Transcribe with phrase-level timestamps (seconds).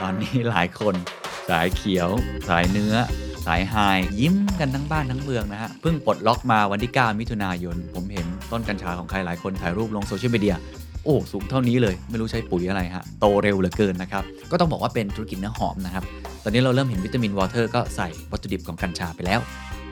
[0.00, 0.94] ตอนนี้หลายคน
[1.48, 2.08] สายเขียว
[2.48, 2.94] สายเนื้อ
[3.46, 3.74] สาย high
[4.20, 10.56] ยิ้มกันทั้งบ้านทั้งเมืองนะฮะ เพิ่งปลดล็อกมาวันที่ 9 มิถุนายน ผมเห็นต้นกัญชาของใครหลายคนถ่ายรูปลง social media
[11.04, 16.04] โอ้สูงเท่านี้เลยไม่รู้ใช้ปุ๋ยอะไรฮะ โตเร็วเหลือเกินนะครับ ก็ต้องบอกว่าเป็นธุรกิจเนื้อหอมนะครับ
[16.44, 19.40] ตอนนี้เราเริ่มเห็น vitamin water ก็ใส่วัตถุดิบของกัญชาไปแล้ว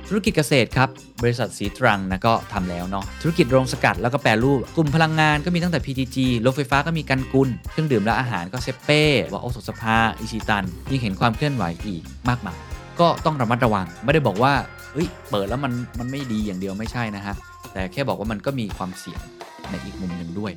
[0.09, 0.89] ธุรกิจเกษตรครับ
[1.23, 6.17] บริษัทศรีตรังนะก็ทำแล้วเนาะ ธุรกิจโรงสกัดแล้วก็แปรรูป กลุ่มพลังงานก็มีตั้งแต่ PTG
[6.47, 12.59] รถไฟฟ้าก็มีกันกุล เครื่องดื่มและอาหารก็เซเป้วาโอสสภา อิชิตัน ยิ่งเห็นความเคลื่อนไหวอีกมากมาย
[13.01, 14.53] ก็ต้องระมัดระวัง ไม่ได้บอกว่า
[14.93, 17.35] เฮ้ย เปิดแล้วมัน มันไม่ดีอย่างเดียวไม่ใช่นะฮะ
[17.73, 19.21] แต่แค่บอกว่ามันก็มีความเสี่ยง
[19.71, 20.53] ในอีกมุมหนึ่งด้วย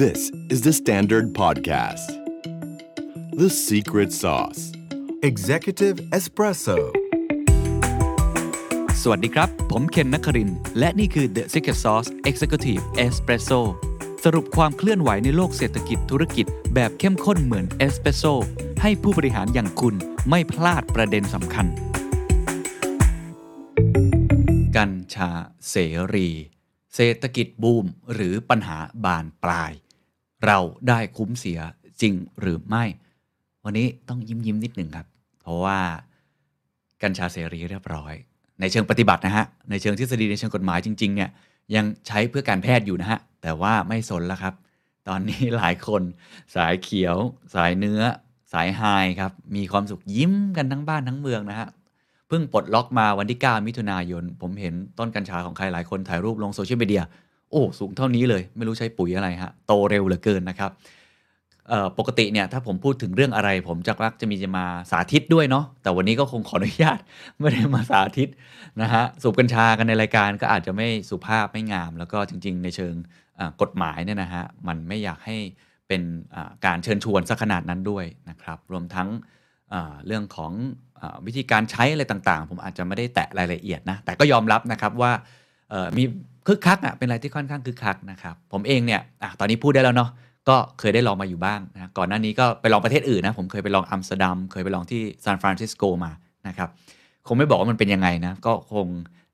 [0.00, 0.20] This
[0.52, 2.08] is the Standard Podcast.
[3.42, 4.62] The Secret Sauce.
[5.22, 6.78] Executive Espresso
[9.02, 13.60] สวัสดีครับ ผมเคนนักคริน และนี่คือ The Secret Sauce Executive Espresso
[14.24, 18.24] สรุปความเคลื่อนไหวในโลกเศรษฐกิจธุรกิจ แบบเข้มข้นเหมือนเอสเปรสโซ
[18.82, 19.94] ให้ผู้บริหารอย่างคุณ
[20.28, 21.66] ไม่พลาดประเด็นสำคัญ
[24.76, 25.30] กัญชา
[25.70, 25.76] เส
[26.14, 26.28] รี
[26.94, 29.72] เศรษฐกิจบูมหรือปัญหาบานปลาย
[30.44, 31.60] เราได้คุ้มเสีย
[32.00, 32.84] จริงหรือไม่
[33.64, 35.06] วันนี้ต้องยิ้มยิ้มนิดหนึ่งครับ
[35.40, 35.78] เพราะว่า
[37.02, 38.14] กัญชาเสรีเรียบร้อย
[38.60, 41.30] ในเชิงปฏิบัตินะฮะ ในเชิงทฤษฎีในเชิงกฎหมายจริงๆเนี่ย
[41.74, 44.54] ยังใช้เพื่อการแพทย์อยู่นะฮะ แต่ว่าไม่สนแล้วครับ
[45.08, 46.02] ตอนนี้หลายคน
[46.56, 47.16] สายเขียว
[47.54, 48.00] สายเนื้อ
[48.52, 48.82] สายไฮ
[49.20, 51.68] ครับ มีความสุขยิ้มกันทั้งบ้านทั้งเมืองนะฮะ
[52.28, 57.02] เพิ่งปลดล็อกมาวันที่ 9 มิถุนายน ผมเห็นต้นกัญชาของใครหลายคนถ่ายรูปลงโซเชียลมีเดีย
[57.50, 60.70] โอ้ สูงเท่านี้เลย ไม่รู้ใช้ปุ๋ยอะไรฮะ โตเร็วเหลือเกินนะครับ
[61.98, 66.98] ปกติเนี่ยถ้าผมพูดถึงเรื่องอะไร ผมจะมักจะมีจะมาสาธิตด้วยเนาะแต่วันนี้ก็คงขออนุญาต
[67.38, 68.28] ไม่ได้มาสาธิต
[68.80, 72.94] นะฮะสูบกัญชากันในรายการก็อาจจะไม่สุภาพไม่งาม แล้วก็จริง ๆ ในเชิง
[73.62, 75.36] กฎหมายเนี่ยนะฮะมันไม่อยากให้
[75.88, 76.02] เป็น
[76.66, 79.08] การเชิญชวนสักขนาดนั้นด้วยนะครับรวมทั้ง
[80.06, 80.52] เรื่องของ
[81.00, 85.12] อวิธีการใช้อะไรต่างๆ ผมอาจจะไม่ได้แตะรายละเอียดนะแต่ก็ยอมรับนะครับว่า
[85.96, 86.04] มี
[86.46, 90.10] คึกคักอะเป็นอะไรที่ค่อนข้างคึกคักนะครับผมเองเนี่ยอตอนนี้พูดได้แล้วเนาะ
[90.48, 96.12] ก็เคยได้ลองมาอยู่บ้างนะก่อนหน้านี้ก็ไปลองประเทศอื่นนะ ผมเคยไปลองอัมสเตอร์ดัมเคยไปลองที่ซานฟรานซิสโกมา
[96.48, 96.68] นะครับ
[97.26, 98.86] คงไม่บอกว่ามันเป็นยังไงนะ ก็คง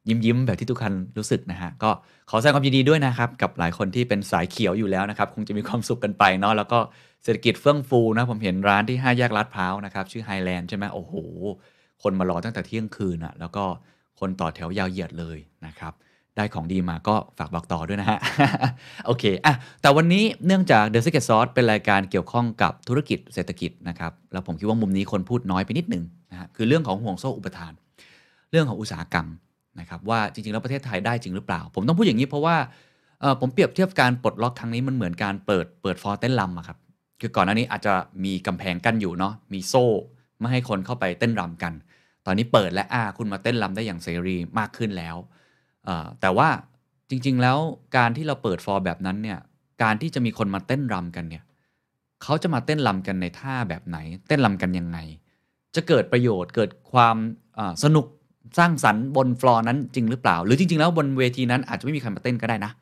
[0.08, 1.90] ยิ้มยิ้มแบบที่ทุกคนรู้สึกนะฮะ ก็
[2.30, 6.78] ขอแสดงความยินดีด้วยนะครับ กับหลายคนที่เป็นสายเขียวอยู่แล้วนะครับ คงจะมีความสุขกันไปเนาะแล้วก็
[7.24, 11.14] เศรษฐกิจเฟื่องฟูนะ ผมเห็นร้านที่ 5 แยกลาดพร้าวนะครับ ชื่อไฮแลนด์ใช่ไหมโอ้โห
[12.02, 13.64] คนมารอตั้งแต่เที่ยงคืนอะแล้วก็
[14.20, 15.92] คนต่อแถวยาวเหยียดเลยนะครับ
[16.36, 18.18] ได้ของดีมาก็ฝากบอกต่อด้วยนะฮะ
[19.06, 27.72] โอเคอะแต่วันนี้เนื่องจาก The Secret Sauce เป็นรายการเกี่ยวข้องกับธุรกิจเศรษฐกิจนะครับ แล้วผมคิดว่ามุมนี้คนพูดน้อยไปนิดหนึ่งนะฮะคือเรื่องของห่วงโซ่อุปทาน
[28.50, 29.26] เรื่องของอุตสาหกรรม
[29.80, 32.56] นะครับว่าจริง ๆ แล้วประเทศไทยได้จริงหรือเปล่า ผมต้องพูดอย่างนี้เพราะว่า
[33.40, 36.78] ผมเปรียบเทียบการปลดล็อกครั้งนี้มันเหมือนการเปิดเปิดฟอร์เต้นลำอะครับ
[37.20, 39.86] คือก่อนหน้านี้อาจจะมีกำแพงกั้นอยู่เนาะมีโซ่
[40.38, 41.72] ไม่ให้คนเข้าไปเต้นรำกัน
[42.26, 45.16] ตอนนี้เปิดและอ่าคุณมาเต้นรำได้อย่างเสรีมากขึ้นแล้ว
[46.20, 46.48] แต่ว่า
[47.10, 47.58] จริง ๆ แล้ว
[47.96, 49.38] การที่เราเปิดฟอร์แบบนั้นเนี่ย
[49.82, 51.44] การที่จะมีคนมาเต้นรำกันเนี่ย
[52.22, 54.98] เขาจะมาเต้นรำกันในท่าแบบไหน เต้นรำกันยังไง
[55.74, 57.16] จะเกิดประโยชน์เกิดความ
[57.84, 58.06] สนุก
[58.58, 62.72] สร้างสรรค์บนฟลอร์นั้นจริงหรือเปล่า หรือจริง ๆ แล้วบนเวทีนั้นอาจจะไม่มีใครมาเต้นก็ได้นะ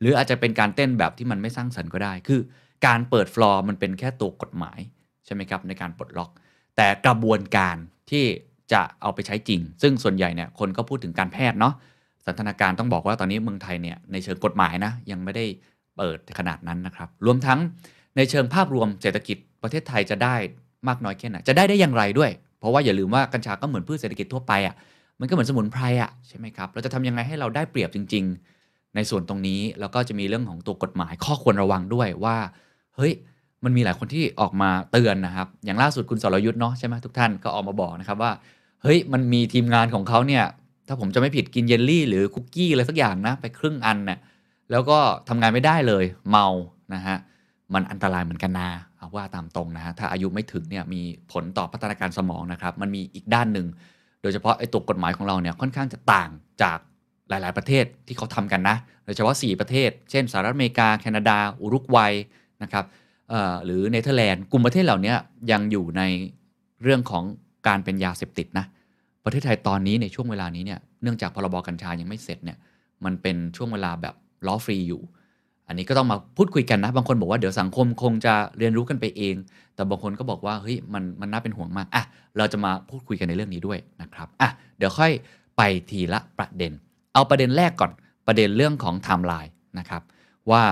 [0.00, 2.40] หรืออาจจะเป็นการเต้นแบบที่มันไม่สร้างสรรค์ก็ได้ คือ
[2.86, 4.78] การเปิดฟลอร์มันเป็นแค่ตัวกฎหมาย
[5.24, 6.30] ใช่ไหมครับในการปลดล็อก
[6.76, 7.76] แต่กระบวนการ
[8.10, 8.24] ที่
[8.72, 11.74] จะเอาไปใช้จริง ซึ่งส่วนใหญ่เนี่ยคนก็พูดถึงการแพทย์เนาะ
[12.26, 15.44] สันทนาการต้องบอกว่าตอนนี้เมืองไทยเนี่ยในเชิงกฎหมายนะยังไม่ได้
[15.96, 17.58] เปิดขนาดนั้นนะครับ รวมทั้ง
[18.16, 20.34] ในเชิงภาพรวมเศรษฐกิจประเทศไทยจะได้
[20.88, 24.74] มากน้อยแค่ไหนจะได้ได้อย่างไรด้วย เพราะว่าอย่าลืมว่ากัญชาก็เหมือนพืชเศรษฐกิจทั่วไปอะ
[25.20, 28.24] มันก็เหมือนสมุนไพรอะใช่ไหมครับเราจะทำยังไงให้เราได้เปรียบจริง
[28.60, 32.36] ๆ ในส่วนตรงนี้แล้วก็จะมีเรื่องของตัวกฎหมายข้อควรระวังด้วยว่า
[32.96, 33.12] เฮ้ย
[33.64, 38.32] มันมีหลายคนที่ออกมาเตือนนะครับ อย่างล่าสุดคุณสรยุทธ์เนาะใช่ไหมทุกท่านก็ออกมาบอกนะครับว่า
[38.82, 40.44] เฮ้ยมันมีทีมงานของเขาเนี่ย
[40.86, 44.18] ถ้าผมจะไม่ผิดกินเยลลี่หรือคุกกี้อะไรสักอย่างนะ ไปครึ่งอันเนี่ย
[44.70, 44.98] แล้วก็
[45.28, 46.46] ทำงานไม่ได้เลยเมา
[46.94, 47.16] นะฮะ
[47.74, 51.00] มันอันตรายเหมือนกันนะเอาว่าตามตรงนะฮะถ้าอายุไม่ถึงเนี่ยมี
[51.32, 53.66] ผลต่อพัฒนาการสมองนะครับ มันมีอีกด้านหนึ่ง
[54.22, 56.30] โดยเฉพาะไอ้ตัวกฎหมายของเราเนี่ยค่อนข้างจะต่าง
[56.62, 56.78] จาก
[57.28, 62.12] หลาย ๆ ประเทศที่เขาทำกันนะ โดยเฉพาะ 4 ประเทศ เช่นสหรัฐอเมริกา แคนาดา อุรุกวัย
[62.62, 62.84] นะครับ
[63.30, 65.14] เอ่อหรือเนเธอร์แลนด์ กลุ่มประเทศเหล่านี้
[65.50, 66.02] ยังอยู่ใน
[66.82, 67.24] เรื่องของ
[67.66, 68.66] การเป็นยาเสพติดนะ
[69.26, 72.58] ประเทศไทยตอนนี้ในช่วงเวลานี้เนี่ยเนื่องจากพรบกัญชายังไม่เสร็จเนี่ย
[73.04, 74.14] มันเป็นช่วงเวลาแบบ
[74.46, 75.02] ล้อฟรีอยู่
[75.68, 79.34] อันนี้ก็ต้องมาพูดคุยกันนะ บางคนบอกว่าเดี๋ยวสังคมคงจะเรียนรู้กันไปเอง
[79.74, 82.02] แต่บางคนก็บอกว่าเฮ้ยมันมันน่าเป็นห่วงมากอะ
[82.36, 85.12] เราจะมาพูดคุยกันในเรื่องนี้ด้วยนะครับอะเดี๋ยวค่อย
[85.56, 86.72] ไปทีละประเด็น
[87.14, 87.92] เอาประเด็นแรกก่อน
[88.26, 90.02] ประเด็นเรื่องของไทม์ไลน์นะครับ
[90.50, 90.62] ว่า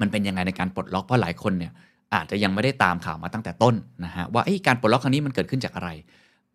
[0.00, 1.72] มันเป็นยังไงในการปลดล็อกเพราะหลายคนเนี่ย
[2.14, 3.74] อาจจะยังไม่ได้ตามข่าวมาตั้งแต่ต้น
[4.04, 5.90] นะฮะว่าการปลดล็อกครั้งนี้มันเกิดขึ้นจากอะไร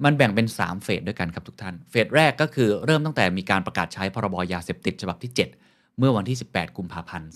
[0.04, 5.32] มันแบ่งเป็น 3 เฟสด้วยกันครับทุกท่าน เฟสแรกก็คือเริ่มตั้งแต่มีการประกาศใช้พรบยาเสพติดฉบับที่
[5.66, 7.30] 7 เมื่อวันที่ 18 กุมภาพันธ์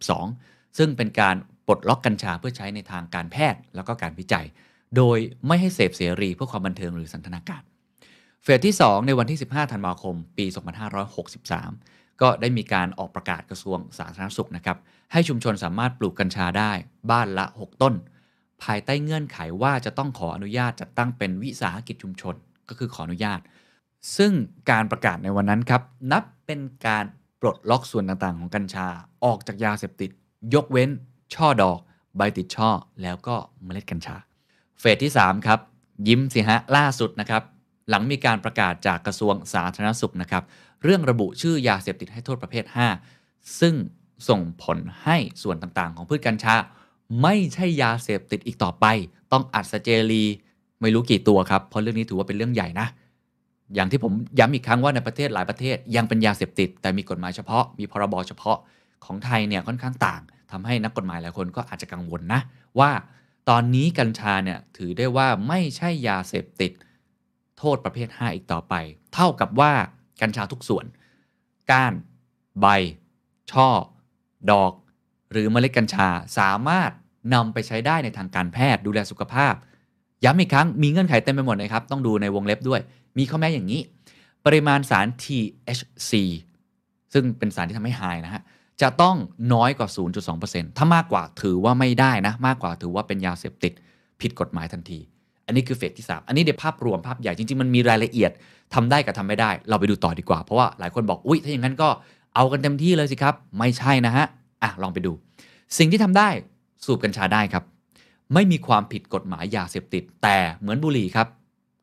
[0.00, 4.46] 2562 ซึ่งเป็นการปลดล็อกกัญชาเพื่อใช้ในทางการแพทย์แล้วก็การวิจัย
[4.96, 7.62] โดยไม่ให้เสพเสรีเพื่อความบันเทิงหรือสันทนาการ
[8.42, 10.46] เฟสที่ 2 ในวันที่ 15 ธันวาคม ปี
[11.52, 14.76] 2563 ก็ได้มีการออกประกาศกระทรวงสาธารณสุขนะครับ
[15.12, 16.72] ให้ชุมชนสามารถปลูกกัญชาได้
[17.10, 17.94] บ้านละ 6 ต้น
[18.62, 22.34] ภายใต้เงื่อนไขว่าจะต้องขออนุญาตจัดตั้งเป็นวิสาหกิจชุมชน
[22.68, 23.40] ก็คือขออนุญาต
[24.16, 24.32] ซึ่ง
[24.70, 25.82] การประกาศในวันนั้นครับ
[26.12, 27.04] นับเป็นการ
[27.40, 28.86] ปลดล็อกส่วนต่างๆ ของกัญชา
[29.24, 30.10] ออกจากยาเสพติด
[30.54, 30.90] ยกเว้น
[31.34, 31.78] ช่อดอก
[32.16, 32.70] ใบติดช่อ
[33.02, 34.16] แล้วก็เมล็ดกัญชา
[34.80, 35.60] เฟสที่ 3 ครับ
[36.08, 37.42] ยิ้มสิฮะล่าสุดนะครับ
[37.88, 40.44] หลังมีการประกาศจากกระทรวงสาธารณสุขนะครับ
[40.82, 42.64] เรื่องระบุชื่อยาเสพติดให้โทษประเภท
[43.08, 43.74] 5 ซึ่ง
[44.28, 46.56] ส่งผลให้ส่วนต่างๆ ของพืชกัญชา
[47.22, 48.86] ไม่ใช่ยาเสพติดอีกต่อไป
[49.32, 50.24] ต้องอัดสเจลี
[50.80, 52.86] ไม่รู้กี่ตัวครับ เพราะเรื่องนี้ถือว่าเป็นเรื่องใหญ่นะ
[53.74, 58.58] อย่างที่ผมย้ำอีกครั้งว่าในประเทศหลายประเทศยังเป็นยาเสพติด แต่มีกฎหมายเฉพาะ มีพรบเฉพาะ
[59.04, 60.20] ของไทยเนี่ยค่อนข้างต่าง
[60.50, 62.40] ทำให้นักกฎหมายหลายคนก็อาจจะกังวลนะ
[62.78, 62.90] ว่า
[63.48, 66.72] ตอนนี้กัญชาเนี่ยถือได้ว่าไม่ใช่ยาเสพติด
[67.58, 68.74] โทษประเภท 5 อีกต่อไป
[69.14, 69.72] เท่ากับว่า
[70.22, 70.84] กัญชาทุกส่วน
[71.70, 71.94] ก้าน
[72.60, 72.66] ใบ
[73.52, 73.68] ช่อ
[74.50, 74.72] ดอก
[75.32, 76.08] หรือเมล็ดกัญชา
[76.38, 76.90] สามารถ
[77.34, 79.54] นำไปใช้ได้ในทางการแพทย์ดูแลสุขภาพ
[80.24, 82.80] ย้ำอีกครั้งมีเงื่อนไขเต็มไปหมดเลยครับ ต้องดูในวงเล็บด้วย
[83.18, 83.80] มีข้อแม้อย่างนี้
[84.46, 86.12] ปริมาณสาร THC
[87.12, 88.42] ซึ่งเป็นสารที่ทำให้หายนะฮะ
[88.82, 89.16] จะต้อง
[89.52, 89.88] น้อยกว่า
[90.32, 93.72] 0.2%ถ้ามากกว่าถือว่าไม่ได้นะ มากกว่าถือว่าเป็นยาเสพติด
[94.20, 94.98] ผิดกฎหมายทันที
[95.46, 98.30] อันนี้คือเฟสที่ 3 อันนี้เดี๋ยวภาพรวมภาพใหญ่จริง ๆ มันมีรายละเอียด
[98.74, 101.88] ทำได้กับทำไม่ได้ เราไปดูต่อดีกว่า เพราะว่าหลายคนบอก อุ้ยถ้าอย่างนั้นก็
[102.34, 104.26] เอากันเต็มที่เลยสิครับ ไม่ใช่นะฮะ
[104.62, 105.12] อะลองไปดู
[105.78, 106.28] สิ่งที่ทำได้
[106.84, 107.64] สูบกัญชาได้ครับ
[108.34, 111.26] ไม่มีความผิดกฎหมายยาเสพติด แต่เหมือนบุหรี่ครับ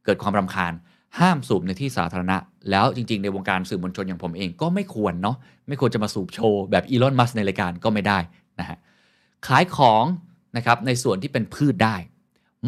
[0.05, 0.73] เกิดความรำคาญ
[1.19, 2.37] ห้ามสูบในที่สาธารณะ
[2.69, 5.37] แล้วจริง ๆ ในวงการสื่อมวลชนอย่างผมเองก็ไม่ควรเนาะ
[5.67, 8.19] ไม่ควรจะมาสูบโชว์แบบอีลอนมัสในรายการก็ไม่ได้
[8.59, 8.77] นะฮะ
[9.47, 10.05] ขายของ
[10.57, 11.95] นะครับในส่วนที่เป็นพืชได้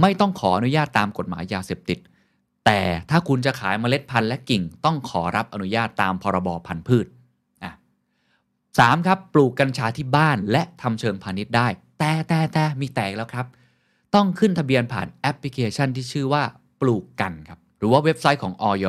[0.01, 1.99] ไม่ต้องขออนุญาตตามกฎหมายยาเสพติด
[2.65, 2.79] แต่
[3.09, 7.05] ถ้าคุณจะขายเมล็ดพันธุ์และกิ่งต้องขอรับอนุญาตตามพรบพันธุ์พืช
[8.77, 11.67] 3ครับปลูกกัญชาที่บ้านและทำเชิงพาณิชย์ได้
[11.99, 13.45] แต่แต่แต่มีแตกแล้วครับ
[14.15, 16.43] ต้องขึ้นทะเบียนผ่านแอปพลิเคชันที่ชื่อว่า
[16.81, 18.85] ปลูกกันครับหรือว่าเว็บไซต์ของออย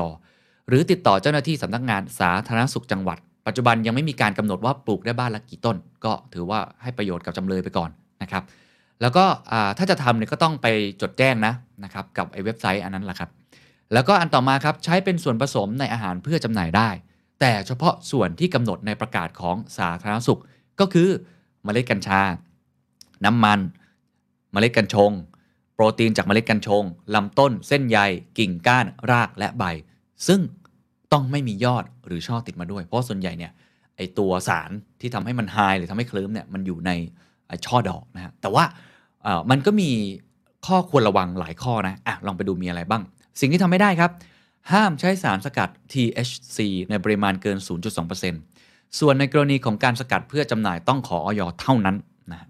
[0.69, 7.91] หรือติดต่อเจ้าหน้าที่สำนักงานสาธารณสุขจังหวัด ปัจจุบันยังไม่มีการกำหนดว่าปลูกได้บ้านละกี่ต้น ก็ถือว่าให้ประโยชน์กับจำเลยไปก่อน
[8.23, 8.43] นะครับ
[9.03, 9.25] แล้วก็
[9.79, 10.67] ถ้าจะทำเนี่ยก็ต้องไป
[11.03, 11.55] จดแจ้งนะ
[11.85, 13.31] นะครับกับไอ้เว็บไซต์อันนั้นแหละครับ
[13.93, 16.89] แล้วก็อันต่อมาครับใช้เป็นส่วนผสมในอาหารเพื่อจำหน่ายได้
[17.41, 20.41] แต่เฉพาะส่วนที่กำหนดในประกาศของสาธารณสุข
[20.81, 21.09] ก็คือ
[21.65, 22.21] เมล็ดกัญชา
[23.25, 23.61] น้ำมัน
[24.53, 25.11] เมล็ดกัญชง
[25.75, 26.83] โปรตีนจากเมล็ดกัญชง
[27.15, 27.99] ลำต้น เส้นใย
[28.39, 29.65] กิ่งก้าน รากและใบ
[30.27, 30.41] ซึ่ง
[31.13, 33.53] ต้องไม่มียอดหรือช่อติดมาด้วย เพราะส่วนใหญ่เนี่ย
[33.97, 36.91] ไอตัวสารที่ทำให้มันไฮหรือทำให้เคลิ้มเนี่ยมันอยู่ใน
[37.67, 38.65] ช่อดอกนะฮะแต่ว่า
[39.51, 39.91] มันก็มี
[40.67, 43.03] ข้อควรระวังหลายข้อนะอะลองไปดูมีอะไรบ้าง
[43.41, 44.11] สิ่งที่ทำไม่ได้ครับ
[44.73, 46.59] ห้ามใช้สารสกัด THC
[46.91, 47.59] ในปริมาณเกิน
[48.29, 51.97] 0.2%ส่วนในกรณีของการสกัดเพื่อจำหน่ายต้องขอออยเท่านั้น
[52.33, 52.49] นะฮะ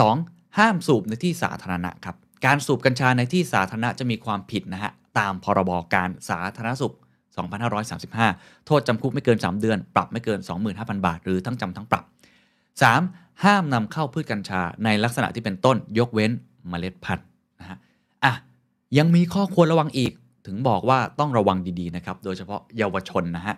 [0.00, 0.14] สอง
[0.58, 2.16] ห้ามสูบในที่สาธารณะครับ
[2.46, 6.94] การสูบกัญชาในที่สาธารณะจะมีความผิดนะฮะ ตามพรบการสาธารณสุข
[7.80, 10.38] 2535 โทษจำคุกไม่เกิน 3 เดือน ปรับไม่เกิน
[10.72, 12.04] 25,000 บาท หรือทั้งจำทั้งปรับ
[12.74, 13.44] 3.
[13.44, 16.30] ห้ามนำเข้าพืชกัญชาในลักษณะที่เป็นต้นยกเว้น
[16.68, 17.26] เมล็ดพันธุ์
[17.60, 17.78] นะฮะ
[18.24, 18.32] อะ
[18.98, 20.12] ยังมีข้อควรระวังอีก
[20.46, 23.56] ถึงบอกว่าต้องระวังดีๆนะครับ โดยเฉพาะเยาวชนนะฮะ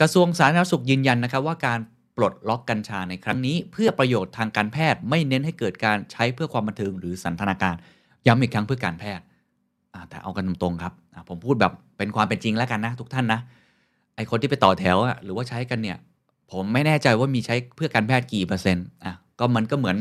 [0.00, 1.78] กระทรวงสาธารณสุขยืนยันนะครับว่าการ
[2.16, 7.74] ปลดล็อกกัญชาในครั้งนี้ เพื่อประโยชน์ทางการแพทย์ไม่เน้นให้เกิดการใช้เพื่อความบันเทิงหรือสันทนาการ
[8.26, 9.24] ย้ำอีกครั้งเพื่อการแพทย์
[10.08, 10.92] แต่เอากันตรงๆครับ
[11.28, 13.40] ผมพูดแบบเป็นความเป็นจริงแล้วกันนะทุกท่านนะ
[14.16, 15.98] ไอคนที่ไปต่อแถวอะหรือว่าใช้กันเนี่ย
[16.52, 19.96] ผมไม่แน่ใจว่ามีใช้เพื่อการแพทย์กี่เปอร์เซ็นต์อะก็มันก็เหมือน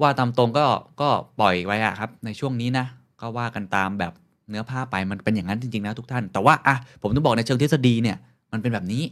[0.00, 0.66] ว่าตามตรงก็
[1.00, 1.08] ก็
[1.40, 2.86] ปล่อยไว้อะครับ ในช่วงนี้นะ
[3.20, 4.12] ก็ว่ากันตามแบบ
[4.50, 8.16] เนื้อผ้าไปมันเป็นอย่างนั้นจริงๆนะทุกท่าน แต่ว่าอะผมต้องบอกในเชิงทฤษฎีเนี่ย
[8.52, 9.02] มันเป็นแบบนี้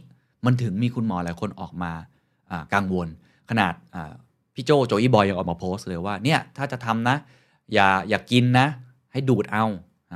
[0.45, 1.91] มันถึงมีคุณหมอหลายคนออกมา
[2.73, 3.07] กังวล
[3.49, 3.73] ขนาด
[4.55, 7.15] พี่โจโจอีบอยยังออกมาโพสเลยว่าเนี่ยถ้าจะทำนะ
[7.73, 8.67] อย่าอย่ากินนะ
[9.13, 9.65] ให้ดูดเอา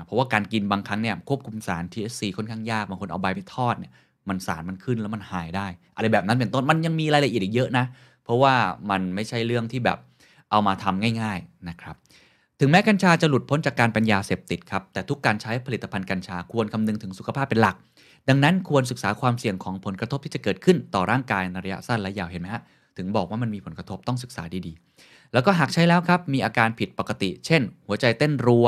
[0.05, 3.91] เพราะว่าการกินบางครั้งเนี่ยควบคุมสาร THC ค่อนข้างยากบางคนเอาใบไปทอดเนี่ย
[4.29, 7.85] มันสารมันขึ้นแล้วมันหายได้ อะไรแบบนั้นเป็นต้นมันยังมีรายละเอียดอีกเยอะนะ
[8.23, 8.53] เพราะว่า
[8.89, 9.97] มันไม่ใช่เรื่องที่แบบ
[10.51, 11.95] เอามาทำง่าย ๆนะครับ
[12.59, 17.75] ถึงแม้กัญชาจะหลุดพ้นจากการเป็นยาเสพติดครับ แต่ทุกการใช้ผลิตภัณฑ์กัญชาควรคำนึงถึงสุขภาพเป็นหลัก
[18.29, 22.61] ดังนั้นควรศึกษาความเสี่ยงของผลกระทบที่จะเกิดขึ้นต่อร่างกายในระยะสั้นและยาวเห็นไหมฮะ
[22.97, 28.67] ถึงบอกว่ามันมีผลกระทบต้องศึกษาดีๆ แล้วก็หากใช้แล้วครับ มีอาการผิดปกติ เช่น หัวใจเต้นรัว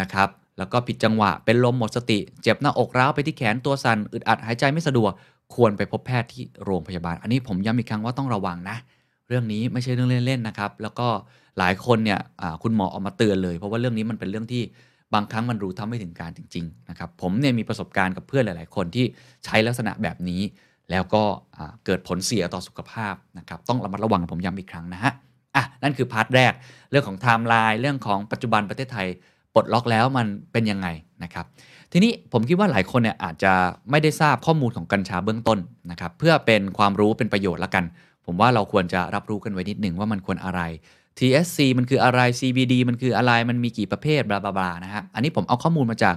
[0.00, 5.12] นะครับ แล้วก็ผิดจังหวะ เป็นลมหมดสติ เจ็บหน้าอกร้าวไปที่แขนตัวสัน่น อึดอัดหายใจไม่สะดวก
[5.54, 8.76] ควรไปพบแพทย์ที่โรงพยาบาล อันนี้ผมย้ำอีกครั้งว่าต้องระวังนะ
[9.28, 11.08] เรื่องนี้ไม่ใช่เรื่องเล่นๆนะครับ แล้วก็
[11.58, 12.20] หลายคนเนี่ย
[12.62, 14.62] คุณหมอออกมาเตือนเลย เพราะว่าเรื่องนี้มันเป็นเรื่องที่
[15.14, 19.04] บางครั้งมันรู้ทำไม่ถึงการจริงๆนะครับผมเนี่ยมีประสบการณ์กับเพื่อนหลาย ๆ คนที่
[19.44, 20.42] ใช้ลักษณะแบบนี้
[20.90, 21.22] แล้วก็
[21.84, 25.12] เกิดผลเสียต่อสุขภาพนะครับต้องระมัดระวังผมย้ำอีกครั้งนะฮะ
[25.56, 26.52] อะนั่นคือ part แรก
[26.90, 29.06] เรื่องของไทม์ไลน์เรื่องของปัจจุบันประเทศไทย
[29.54, 30.88] ปลดล็อกแล้วมันเป็นยังไง
[31.24, 31.46] นะครับ
[31.92, 33.52] ทีนี้ผมคิดว่าหลายคนเนี่ยอาจจะ
[33.90, 35.58] ไม่ได้ทราบข้อมูลของกัญชาเบื้องต้น
[35.90, 37.84] นะครับ เพื่อเป็นความรู้เป็นประโยชน์ละกัน
[38.26, 40.60] ผมว่าเราควรจะรับรู้กันไว้นิดหนึ่งว่ามันควรอะไร
[41.18, 46.16] TSC มันคืออะไร CBD มันคืออะไรมันมีกี่ประเภท blah blah นะฮะอันนี้ผมเอาข้อมูลมาจาก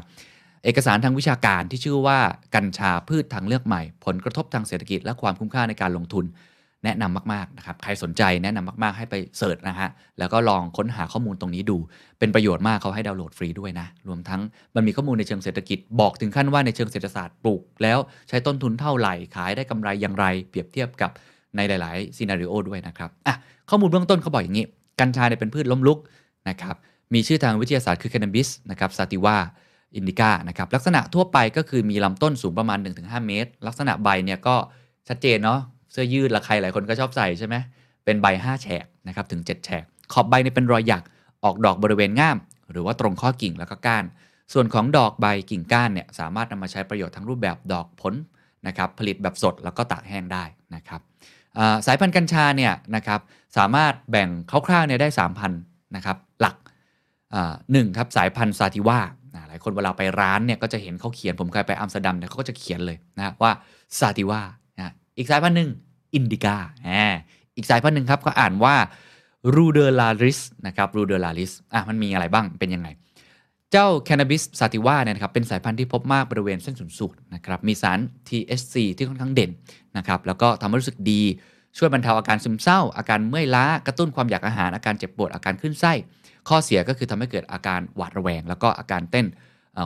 [0.64, 2.20] เอกสารทางวิชาการที่ชื่อว่า
[2.56, 6.26] กัญชาพืชทางเลือกใหม่ ผลกระทบทางเศรษฐกิจและความคุ้มค่าในการลงทุน
[6.86, 11.78] แนะนำมากๆนะครับ ใครสนใจแนะนำมากๆให้ไปเสิร์ชนะฮะ แล้วก็ลองค้นหาข้อมูลตรงนี้ดู
[12.20, 14.42] เป็นประโยชน์มากเขาให้ดาวน์โหลดฟรีด้วยนะ รวมทั้ง
[14.76, 17.98] มันมีข้อมูลในเชิงเศรษฐกิจ บอกถึงขั้นว่าในเชิงเศรษฐศาสตร์ปลูก แล้ว
[18.30, 21.12] ใช้ต้นทุนเท่าไหร่ ขายได้กำไรอย่างไร เปรียบเทียบกับ
[21.56, 23.36] ในหลาย ๆ ซีนารีโอด้วยนะครับ อะ
[23.70, 24.66] ข้อมูลเบื้องต้นเขาบอกอย่างนี้
[25.00, 26.00] กัญชาเนี่ยเป็นพืชล้มลุก
[26.50, 26.76] นะครับ
[27.14, 29.38] มีชื่อทางวิทยาศาสตร์คือแคนาบิสนะครับซาติว่า
[29.96, 34.56] อินดิก้านะครับลักษณะทั่วไปก็คือมีลำต้นสูงประมาณ 1-5 เมตร ลักษณะใบเนี่ยก็
[35.08, 35.60] ชัดเจนเนาะ
[35.92, 37.56] เสื้อยืดละใครหลายคนก็ชอบใส่ใช่ไหม
[38.06, 39.84] เป็นใบ 5 แฉกนะครับถึง 7 แฉก
[40.14, 41.04] ขอบใบเนี่ยเป็นรอยหยัก
[41.44, 42.38] ออกดอกบริเวณง่าม
[42.72, 44.06] หรือว่าตรงข้อกิ่งแล้วก็ก้าน
[44.54, 48.14] ส่วนของดอกใบกิ่งก้านเนี่ยสามารถนำมาใช้ประโยชน์ทั้งรูปแบบดอกผล
[48.68, 50.44] นะครับผลิตแบบสดแล้วก็ตากแห้งได้
[50.76, 51.02] นะครับ
[51.88, 53.20] สายพันธุ์กัญชาเนี่ยนะครับ
[53.58, 54.30] สามารถแบ่ง
[54.68, 55.10] คร่าวๆเนี่ยได้
[55.52, 56.56] 3 พันธุ์นะครับหลัก
[57.72, 59.00] หนึ่งครับสายพันธุ์ sativa
[59.48, 63.52] หลายคนเวลาไปร้านเนี่ยก็จะเห็นเขาเขียนผมเคยไปอัมสเตอร์ดัมเนี่ยเขาก็จะเขียนเลยนะว่า
[64.00, 64.42] sativa
[64.78, 65.70] นะอีกสายพันธุ์หนึ่ง
[66.14, 66.56] indica
[67.56, 68.76] อีกสายพันธุ์หนึ่งครับก็อ่านว่า
[69.56, 72.88] ruderalis นะครับ ruderalis อะมันมีอะไรบ้างเป็นยังไง
[73.72, 79.52] เจ้า cannabis sativa เนี่ยครับเป็นสายพันธุ์ที่พบมากบริเวณเส้นศูนย์สูตรนะครับมีสาร THC ที่ค่อนข้างเด่น
[79.98, 81.22] นะครับแล้วก็ทำให้รู้สึกดี
[81.78, 85.94] ช่วยบรรเทาอาการซึมเศร้า อาการเมื่อยล้ากระตุ้นความอยากอาหารอาการเจ็บปวดอาการขึ้นไส้
[86.48, 89.26] ข้อเสียก็คือทำให้เกิดอาการหวาดระแวง แล้วก็อาการเต้น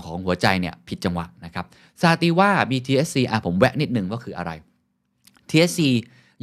[0.06, 1.66] ของหัวใจเนี่ยผิดจังหวะนะครับ
[2.02, 4.52] ซาติว่า BTSC อะผมแวะนิดนึงว่าคืออะไร
[5.50, 5.80] THC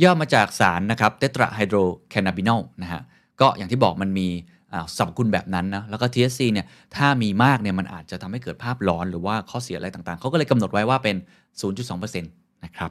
[0.03, 1.79] ย่อมาจากสารนะครับเตตราไฮโดร
[2.11, 3.03] แคนาบินอลนะฮะ
[3.41, 4.29] ก็อย่างที่บอกมันมี
[4.97, 6.67] สรรพคุณแบบนั้นนะแล้วก็ THC เนี่ย
[6.97, 11.17] ถ้ามีมากเนี่ยมันอาจจะทำให้เกิดภาพร้อนหรือว่าข้อเสียอะไรต่างๆ เขาก็เลยกำหนดไว้ว่าเป็น
[11.71, 12.91] 0.2%นะครับ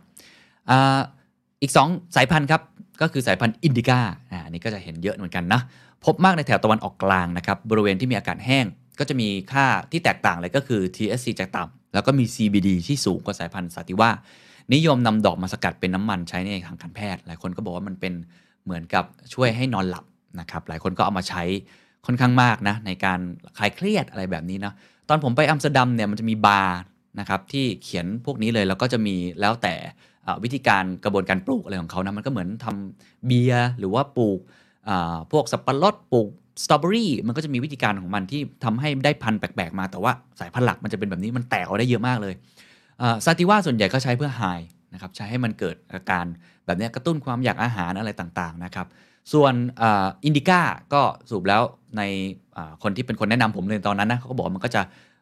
[1.61, 2.61] อีก 2 สายพันธุ์ครับ
[3.01, 3.99] ก็คือสายพันธุ์อินดิก้า
[4.45, 5.61] อันนี้ก็จะเห็นเยอะเหมือนกันนะ
[6.05, 8.65] พบมากในแถบตะวันออกกลางนะครับ บริเวณที่มีอากาศแห้ง
[8.99, 14.09] ก็จะมีค่าที่แตกต่างเลยก็คือ THC จะต่ำแล้วก็มี CBD ที่สูงกว่าสายพันธุ์สาติว่า
[14.73, 18.13] นิยมนำดอกมาสกัดเป็นน้ำมันใช้ในทางการแพทย์ หลายคนก็บอกว่ามันเป็น
[18.63, 20.05] เหมือนกับช่วยให้นอนหลับ
[20.39, 21.43] นะครับ หลายคนก็เอามาใช้
[22.05, 23.19] ค่อนข้างมากนะในการ
[23.57, 24.73] คลายเครียดอะไรแบบนี้นะ
[25.09, 26.77] ตอนผมไปอัมสเตอร์ดัมเนี่ยมันจะมีบาร์
[27.19, 29.75] นะครับที่เขียนพวกนี้เลยแล้วก็จะมีแล้วแต่
[30.43, 34.39] วิธีการกระบวนการปลูกอะไรของเขานะมันก็เหมือนทำเบียร์หรือว่าปลูก
[35.31, 36.27] พวกสับปะรดปลูก
[36.63, 42.33] สตรอเบอรี่มันก็จะมีวิธีการของมันที่ทำให้ได้พันธุ์แปลกๆ มาแต่ว่าสายพันธุ์หลักมันจะเป็นแบบนี้มันแตกออกได้เยอะมากเลย
[43.25, 44.43] sativa ส่วนใหญ่ก็ใช้เพื่อ high
[44.93, 46.25] นะครับใช้ให้มันเกิดอาการ
[46.65, 48.87] แบบนี้กระตุ้นความอยากอาหารอะไรต่างๆนะครับ
[49.33, 49.53] ส่วน
[50.23, 50.61] อินดิก้า
[50.93, 51.61] ก็สูบแล้ว
[51.97, 52.01] ใน
[52.83, 54.81] คนที่เป็นคนแนะนำผมเลยตอนนั้นนะเขาก็บอกมันก็จะ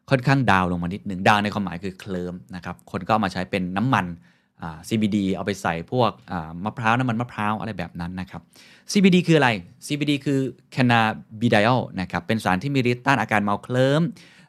[0.10, 4.06] ค่อนข้างดาวลงมานิดหนึ่งดาวในความหมายคือเคลิมนะครับคนก็มาใช้เป็นน้ำมัน
[4.88, 6.12] CBD เอาไปใส่พวก
[6.64, 8.42] มะพร้าวน้ำมันมะพร้าวอะไรแบบนั้นนะครับ
[8.92, 9.50] CBD คืออะไร
[9.88, 10.40] CBD คือ
[10.76, 14.02] cannabidiol นะครับเป็นสารที่มีฤทธิ์ต้านอาการเมาเคลิ้ม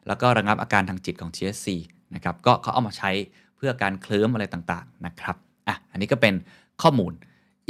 [0.07, 1.67] แล้วก็ระงับอาการทางจิตของ THC
[2.15, 3.11] นะครับก็เขาเอามาใช้
[3.57, 5.35] เพื่อการเคลิ้มอะไรต่างๆนะครับ
[5.67, 6.33] อะอันนี้ก็เป็น
[6.81, 7.13] ข้อมูล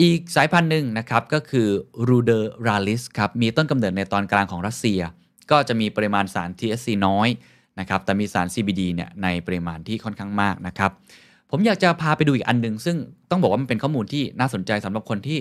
[0.01, 1.67] อีกสายพันธุ์หนึ่งนะครับก็คือ
[2.09, 5.01] Ruderalis ครับมีต้นกำเนิดในตอนกลางของรัสเซีย
[5.51, 7.27] ก็จะมีปริมาณสาร THC น้อย
[7.79, 10.91] นะครับแต่มีสาร CBD เนี่ยในปริมาณที่ค่อนข้างมากนะครับ
[11.55, 12.95] ผมอยากจะพาไปดูอีกอันหนึ่งซึ่ง
[13.31, 15.39] ต้องบอกว่ามันเป็นข้อมูลที่น่าสนใจสำหรับคนที่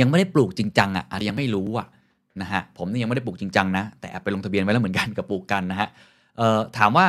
[0.00, 1.86] ยังไม่ได้ปลูกจริงจังอะอาจจะยังไม่รู้อะ
[2.40, 5.88] นะฮะผมนี่ยังไม่ได้ปลูกจริงจังนะ แต่ไปลงทะเบียนไว้แล้วเหมือนกันกับปลูกกันนะฮะ
[6.78, 7.06] ถามว่า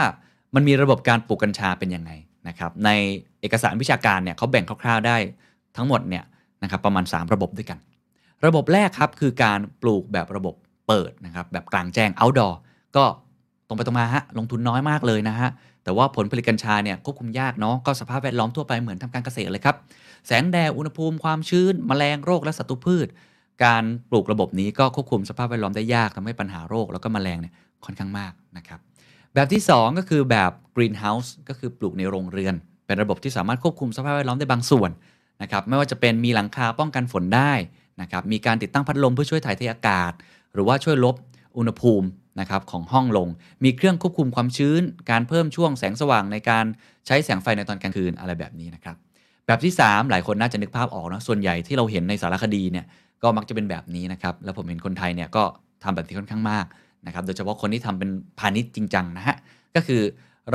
[0.55, 2.11] มันมีระบบการปลูกกัญชาเป็นยังไง
[2.47, 2.89] นะครับใน
[3.41, 5.17] เอกสารวิชาการเนี่ยเขาแบ่งคร่าวๆได้
[5.77, 6.23] ทั้งหมดเนี่ย
[6.63, 7.79] นะครับประมาณ 3 ระบบด้วยกัน
[8.45, 10.55] ระบบแรกครับคือการปลูกแบบระบบ
[10.87, 12.53] เปิดนะครับแบบกลางแจ้ง outdoor
[12.95, 13.03] ก็
[13.67, 15.49] ตรงไปตรงมาฮะลงทุนน้อยมากเลยนะฮะ
[15.87, 19.75] แต่ว่าผลผลิตกัญชาเนี่ยควบคุมยากเนาะก็สภาพแวดล้อมทั่วไปเหมือนทำการเกษตรเลยครับ
[20.27, 23.07] แสงแดดอุณหภูมิความชื้นมแมลงโรคและศัตรูพืช
[23.63, 27.53] การปลูกระบบนี้ก็ควบคุมสภาพแวดล้อมได้ยากทำให้ปัญหาโรคแล้วก็มแมลงเนี่ย
[27.85, 28.79] ค่อนข้างมากนะครับ
[29.33, 34.89] แบบที่ 2 ก็คือแบบ greenhouse ก็คือปลูกในโรงเรือน เป็นระบบที่สามารถควบคุมสภาพแวดล้อมได้บางส่วน
[35.41, 37.53] นะครับไม่ว่าจะเป็นมีหลังคาป้องกันฝนได้
[38.01, 40.11] นะครับมีการติดตั้งพัดลมเพื่อช่วยถ่ายเทอากาศ
[40.53, 41.15] หรือว่าช่วยลบ
[41.57, 42.07] อุณหภูมิ
[42.39, 43.27] นะครับของห้องลง
[43.63, 46.65] มีเครื่องควบคุมความชื้น การเพิ่มช่วงแสงสว่างในการ
[47.07, 48.95] ใช้แสงไฟในตอนกลางคืนอะไรแบบนี้นะครับ
[49.47, 52.85] แบบที่ 3 หลายคนน่าจะนึกภาพออกนะส่วนใหญ่ที่เราเห็นในสารคดีเนี่ย
[53.23, 55.43] ก็มักจะเป็นแบบนี้นะครับ แล้วผมเห็นคนไทยเนี่ยก็
[55.83, 56.65] ทำแบบนี้ค่อนข้างมาก
[57.05, 59.35] นะครับ โดยเฉพาะคนที่ทำเป็นพาณิชย์จริงจังนะฮะ
[59.75, 60.01] ก็คือ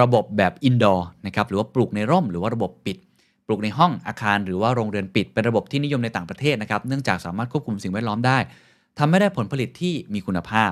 [0.00, 2.98] ระบบแบบอินดอร์นะครับ หรือว่าปลูกในร่ม หรือว่าระบบปิด
[3.46, 8.38] ปลูกในห้องอาคาร หรือว่าโรงเรือนปิด เป็นระบบที่นิยมในต่างประเทศนะครับ เนื่องจากสามารถควบคุมสิ่งแวดล้อมได้
[8.98, 10.70] ทำให้ได้ผลผลิตที่มีคุณภาพ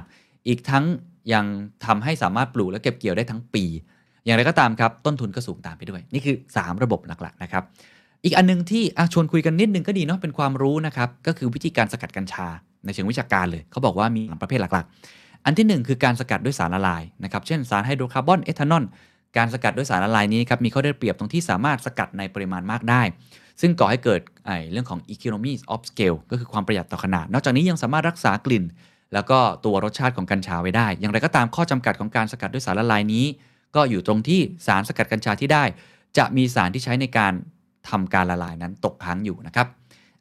[0.48, 0.84] อีกทั้ง
[1.32, 1.44] ยัง
[1.86, 3.64] ทำให้สามารถปลูกและเก็บเกี่ยวได้ทั้งปี
[4.24, 7.62] อย่างไรก็ตามครับ ต้นทุนก็สูงตามไปด้วย นี่คือ 3 ระบบหลักๆนะครับ
[8.24, 8.82] อีกอันนึงที่
[9.12, 12.46] ชวนคุยกันนิดนึงก็ดีเนาะเป็นความรู้นะครับ ก็คือวิธีการสกัดกัญชา
[12.84, 18.84] ในเชิงวิชาการเลย เขาบอกว่ามีสามประเภทหลักๆ อันที่ 1 คือการสกัดด้วยสารละลายนะครับ เช่นสารไฮโดรคาร์บอนเอทานอล
[19.36, 23.02] การสกัดด้วยสารละลายนี้ครับมีข้อได้เปรียบตรงที่สามารถสกัดในปริมาณมากได้
[23.60, 24.20] ซึ่งก่อให้เกิด
[24.72, 28.64] เรื่องของ economies of scale ก็คือความประหยัดต่อขนาด นอกจากนี้ยังสามารถรักษากลิ่น
[29.14, 33.26] แล้วก็ตัวรสชาติของกัญชาไว้ได้ อย่างไรก็ตามข้อจำกัดของการสกัดด้วยสารละลายนี้
[33.76, 35.64] ก็อยู่ตรงที่สารสกัดกัญชาที่ได้
[36.18, 37.32] จะมีสารที่ใช้ในการ
[37.88, 39.66] ทำการละลายนั้นตกค้างอยู่นะครับ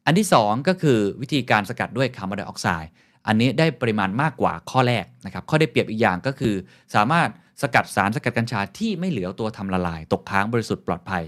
[0.06, 2.90] อันที่ 2 ก็คือวิธีการสกัดด้วยคาร์บอนไดออกไซด์
[3.26, 6.54] อันนี้ได้ปริมาณมากกว่าข้อแรกนะครับ ข้อได้เปรียบอีกอย่างก็คือ
[6.94, 7.28] สามารถ
[7.62, 11.24] สกัดสารสกัดกัญชาที่ไม่เหลือตัวทำละลาย ตกค้างบริสุทธิ์ปลอดภัย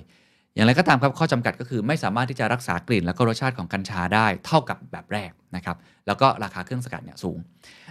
[0.55, 7.39] อย่างไรก็ตามครับข้อจำกัดก็คือไม่สามารถที่จะรักษากลิ่น และก็รสชาติของกัญชาได้เท่ากับแบบแรกนะครับแล้วก็ราคาเครื่องสกัดเนี่ยสูง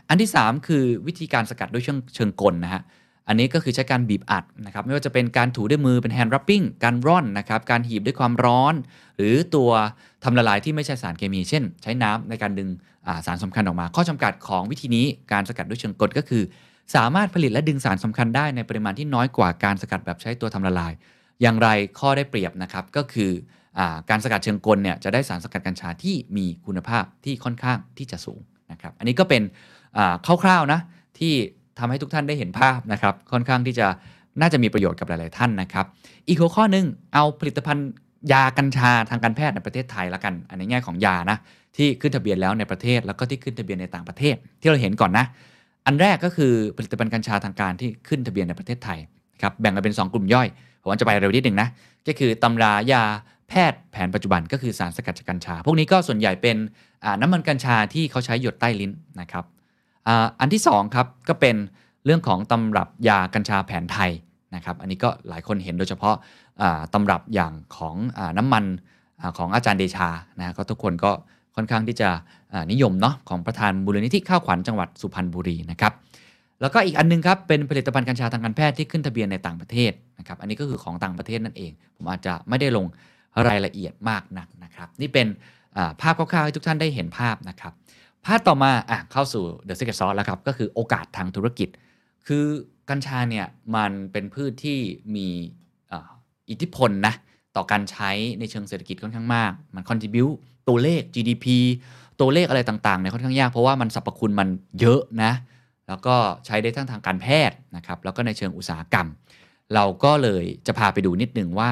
[0.09, 2.81] อันที่ 3 คือวิธีการสกัดด้วยเชิงเชิงกลนะฮะ
[3.27, 8.73] อันนี้ก็คือใช้การบีบอัดนะครับไม่ว่าจะเป็นการถูด้วยมือเป็นแฮนด์รับปิ้งการร่อนนะครับการหีบด้วยความร้อน
[9.17, 9.69] หรือตัว
[10.23, 12.69] ทำละลายที่ไม่ใช่สารเคมี เช่น ใช้น้ำในการดึง
[13.25, 16.43] สารสำคัญออกมา ข้อจำกัดของวิธีนี้การสกัดด้วยเชิงกลก็คือ
[16.95, 20.93] สามารถผลิตและดึงสารสำคัญได้ในปริมาณที่น้อยกว่าการสกัดแบบใช้ตัวทำละลาย
[21.41, 21.69] อย่างไร
[21.99, 23.31] ข้อได้เปรียบนะครับก็คือ
[23.79, 28.39] อการสกัดเชิงกลเนี่ยจะได้สารสกัดกัญชาที่มีคุณภาพที่ค่อนข้างที่จะสูง
[28.71, 29.41] นะครับอันนี้ก็เป็น
[30.43, 30.79] คร่าวๆนะ
[31.19, 31.33] ที่
[31.79, 33.87] ทำให้ทุกท่านได้เห็นภาพนะครับค่อนข้างที่จะ
[34.41, 35.85] น่าจะมีประโยชน์กับหลายๆท่านนะครับ
[36.27, 37.89] อีกหัวข้อหนึ่งเอาผลิตภัณฑ์
[38.33, 41.37] ยากัญชาทางการแพทย์ในประเทศไทยละกัน อันในแง่ของยานะ
[41.77, 45.25] ที่ขึ้นทะเบียนแล้วในประเทศแล้วก็ที่ขึ้นทะเบียนในต่างประเทศ ที่เราเห็นก่อนนะ
[45.85, 48.99] อันแรกก็คือผลิตภัณฑ์กัญชาทางการที่ขึ้นทะเบียนในประเทศไทย
[49.41, 50.47] ครับแบ่งกันเป็น 2 กลุ่มย่อย
[50.81, 51.67] ผมจะไปเร็วนิดหนึ่งนะ
[52.07, 53.03] ก็คือตำรายา
[53.49, 56.57] แพทย์แผนปัจจุบันก็คือสารสกัดจากกัญชา พวกนี้ก็ส่วนใหญ่เป็น
[57.21, 58.91] น้ำมันกัญชาที่เขาใช้หยดใต้ลิ้น
[59.21, 59.45] นะครับ
[60.39, 61.55] อันที่2ครับก็เป็น
[62.05, 64.11] เรื่องของตำรับยากัญชาแผนไทย
[64.55, 66.15] นะครับ อันนี้ก็หลายคนเห็นโดยเฉพาะ
[66.93, 68.65] ตำรับอย่างของอน้ำมัน
[69.21, 71.11] อของอาจารย์เดชานะก็ทุกคนก็
[71.55, 72.09] ค่อนข้างที่จะ
[72.71, 75.93] นิยมเนาะของประธานบุรณิธิข้าวขวัญจังหวัดสุพรรณบุรีนะครับ
[76.61, 82.85] แล้วก็อีกอันนึงครับเป็นผลิตภัณฑ์กัญชาทางการแพทย์ที่ขึ้นทะเบียนในต่างประเทศ นะครับ อันนี้ก็คือของต่างประเทศนั่นเอง ผมอาจจะไม่ได้ลง
[83.47, 85.27] รายละเอียดมากนักนะครับ นี่เป็น
[86.01, 87.73] ภาพคร่าวๆให้ทุกท่านได้เห็นภาพนะครับ
[88.25, 91.69] ภาพต่อมาอะเข้าสู่ The Secret Sauce แล้วครับ ก็คือโอกาสทางธุรกิจ
[92.27, 92.45] คือ
[92.89, 94.77] กัญชาเนี่ยมันเป็นพืชที่
[95.15, 95.27] มี
[96.49, 97.13] อิทธิพลนะ
[97.55, 100.27] ต่อการใช้ในเชิงเศรษฐกิจค่อนข้างมาก มันคอนทิบิว
[100.67, 101.45] ตัวเลข GDP
[102.19, 105.31] ตัวเลขอะไรต่างๆเนี่ยค่อนข้างยาก เพราะว่ามันสรรพคุณมันเยอะนะ
[105.87, 109.07] แล้วก็ใช้ได้ทั้งทางการแพทย์นะครับ แล้วก็ในเชิงอุตสาหกรรม
[109.75, 111.69] เราก็เลยจะพาไปดูนิดนึงว่า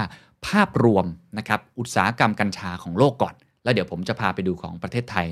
[0.47, 1.05] ภาพรวม
[1.37, 5.27] นะครับอุตสาหกรรมกัญชาของโลกก่อน แล้วเดี๋ยวผมจะพาไปดูของประเทศไทย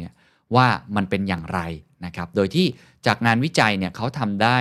[0.55, 1.59] ว่ามันเป็นอย่างไร
[2.05, 2.65] นะครับโดยที่
[3.05, 4.57] จากงานวิจัยเนี่ยเขาทำได้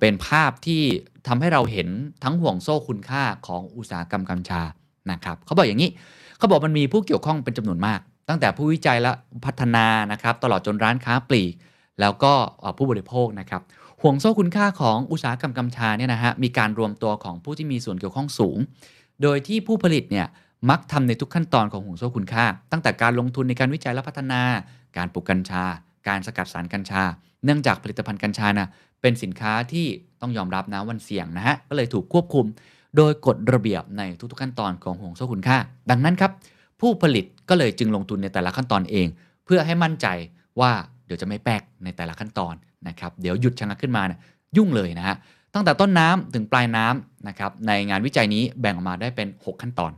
[0.00, 0.82] เป็นภาพที่
[1.28, 1.88] ทำให้เราเห็น
[2.24, 4.62] ทั้งห่วงโซ่คุณค่าของอุตสาหกรรมกัญชา
[5.10, 5.90] นะครับเขาบอกอย่างนี้
[6.38, 9.12] เขาบอกมันมีผู้เกี่ยวข้องเป็นจำนวนมาก ตั้งแต่ผู้วิจัยและ
[9.44, 11.54] พัฒนานะครับตลอดจนร้านค้าปลีก
[12.00, 12.32] แล้วก็
[12.78, 13.62] ผู้บริโภคนะครับ
[14.08, 18.58] ห่วงโซ่คุณค่าของอุตสาหกรรมกัญชาเนี่ยนะฮะมีการรวมตัวของผู้ที่มีส่วนเกี่ยวข้องสูง
[19.22, 20.26] โดยที่ผู้ผลิตเนี่ย
[20.70, 24.42] มักทำในทุกขั้นตอนของห่วงโซ่คุณค่า ตั้งแต่การลงทุนในการวิจัยและพัฒนา
[24.96, 25.64] การปลูกกัญชา
[26.08, 27.02] การสกัดสารกัญชา
[27.44, 28.68] เนื่องจากผลิตภัณฑ์กัญชานะ
[29.02, 29.86] เป็นสินค้าที่
[30.20, 32.46] ต้องยอมรับนะวันเสี่ยงนะฮะก็เลยถูกควบคุม
[32.96, 35.58] โดยกฎระเบียบในทุกๆขั้นตอนของห่วงโซ่คุณค่า
[35.90, 36.32] ดังนั้นครับ
[36.80, 39.06] ผู้ผลิตก็เลยจึงลงทุนในแต่ละขั้นตอนเอง
[39.44, 40.06] เพื่อให้มั่นใจ
[40.60, 40.72] ว่า
[41.06, 42.54] เดี๋ยวจะไม่แปกในแต่ละขั้นตอน
[42.88, 44.18] นะครับเดี๋ยวหยุดชะงักขึ้นมานะ
[44.56, 45.16] ยุ่งเลยนะฮะ
[45.54, 49.92] ตั้งแต่ต้นน้ำถึงปลายน้ำนะครับในงานวิจัยนี้แบ่งออกมาได้เป็น 6 ขั้นตอน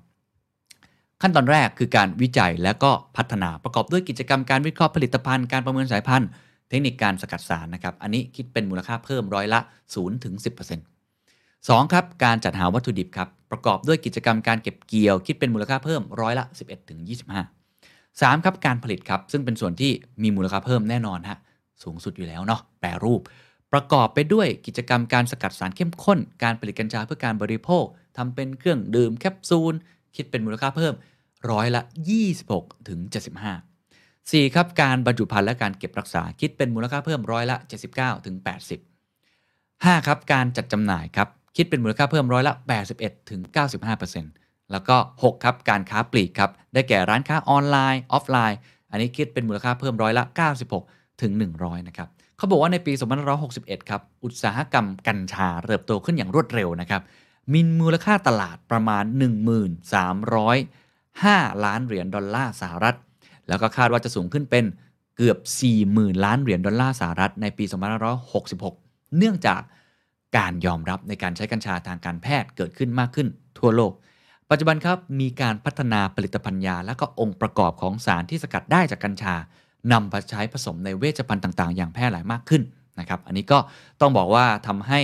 [1.23, 6.29] ขั้นตอนแรกคือการวิจัยและก็พัฒนาประกอบด้วยกิจกรรมการวิเคราะห์ผลิตภัณฑ์การประเมินสายพันธุ์
[6.69, 9.61] เทคนิคการสกัดสารนะครับอันนี้คิดเป็นมูลค่าเพิ่มร้อยละ
[9.93, 10.35] 0ถึง
[11.17, 17.01] 10% 2ครับการจัดหาวัตถุดิบครับประกอบด้วยกิจกรรมการเก็บเกี่ยว คิดเป็นมูลค่าเพิ่มร้อยละ11ถึง
[17.65, 21.39] 25 3ครับการผลิตครับซึ่งเป็นส่วนที่มีมูลค่าเพิ่มแน่นอนฮะ
[21.83, 23.21] สูงสุดอยู่แล้วเนาะแปรรูป
[23.73, 27.85] ประกอบไปด้วยกิจกรรมการสกัดสารเข้มข้น การผลิตกัญชาเพื่อการบริโภค
[28.17, 29.75] ทำเป็นเครื่องดื่มแคปซูล
[30.17, 30.95] คิดเป็นมูลค่าเพิ่ม
[31.51, 31.83] ร้อยละ
[32.35, 33.01] 26 ถึง
[33.77, 37.57] 75 4 ครับการบรรจุภัณฑ์และการเก็บรักษาคิดเป็นมูลค่าเพิ่มร้อยละ
[37.93, 38.37] 79 ถึง
[39.21, 42.55] 80 5 ครับการจัดจำหน่ายครับคิดเป็นมูลค่าเพิ่มร้อยละ
[42.93, 43.41] 81 ถึง
[44.07, 48.59] 95%แล้วก็ 6 ครับการค้าปลีกครับได้แก่ร้านค้าออนไลน์ ออฟไลน์
[48.91, 50.25] อันนี้คิดเป็นมูลค่าเพิ่มร้อยละ
[50.65, 52.93] 96 ถึง 100 นะครับเขาบอกว่าในปี
[53.41, 57.03] 2561 ครับ อุตสาหกรรมกัญชาเติบโตขึ้นอย่างรวดเร็วนะครับ
[57.53, 59.05] มีมูลค่าตลาดประมาณ
[60.69, 62.97] 1305 ล้านเหรียญดอลลาร์สหรัฐ
[63.49, 64.65] แล้วก็คาดว่าจะสูงขึ้นเป็น
[65.17, 65.39] เกือบ
[65.83, 67.65] 40,000 ล้านเหรียญดอลลาร์สหรัฐในปี
[68.41, 69.63] 2566 เนื่องจาก
[70.37, 73.29] การยอมรับในการใช้กัญชาทางการแพทย์เกิดขึ้นมากขึ้น
[73.59, 73.93] ทั่วโลก
[74.51, 79.35] ปัจจุบันครับมีการพัฒนาผลิตภัณฑ์ยาและก็องค์ประกอบของสารที่สกัดได้จากกัญชา
[79.93, 82.63] นำไปใช้ผสมในเวชภัณฑ์ต่าง ๆ อย่างแพร่หลายมากขึ้น
[83.01, 83.59] นะครับอันนี้ก็
[84.01, 85.01] ต้องบอกว่าทำให้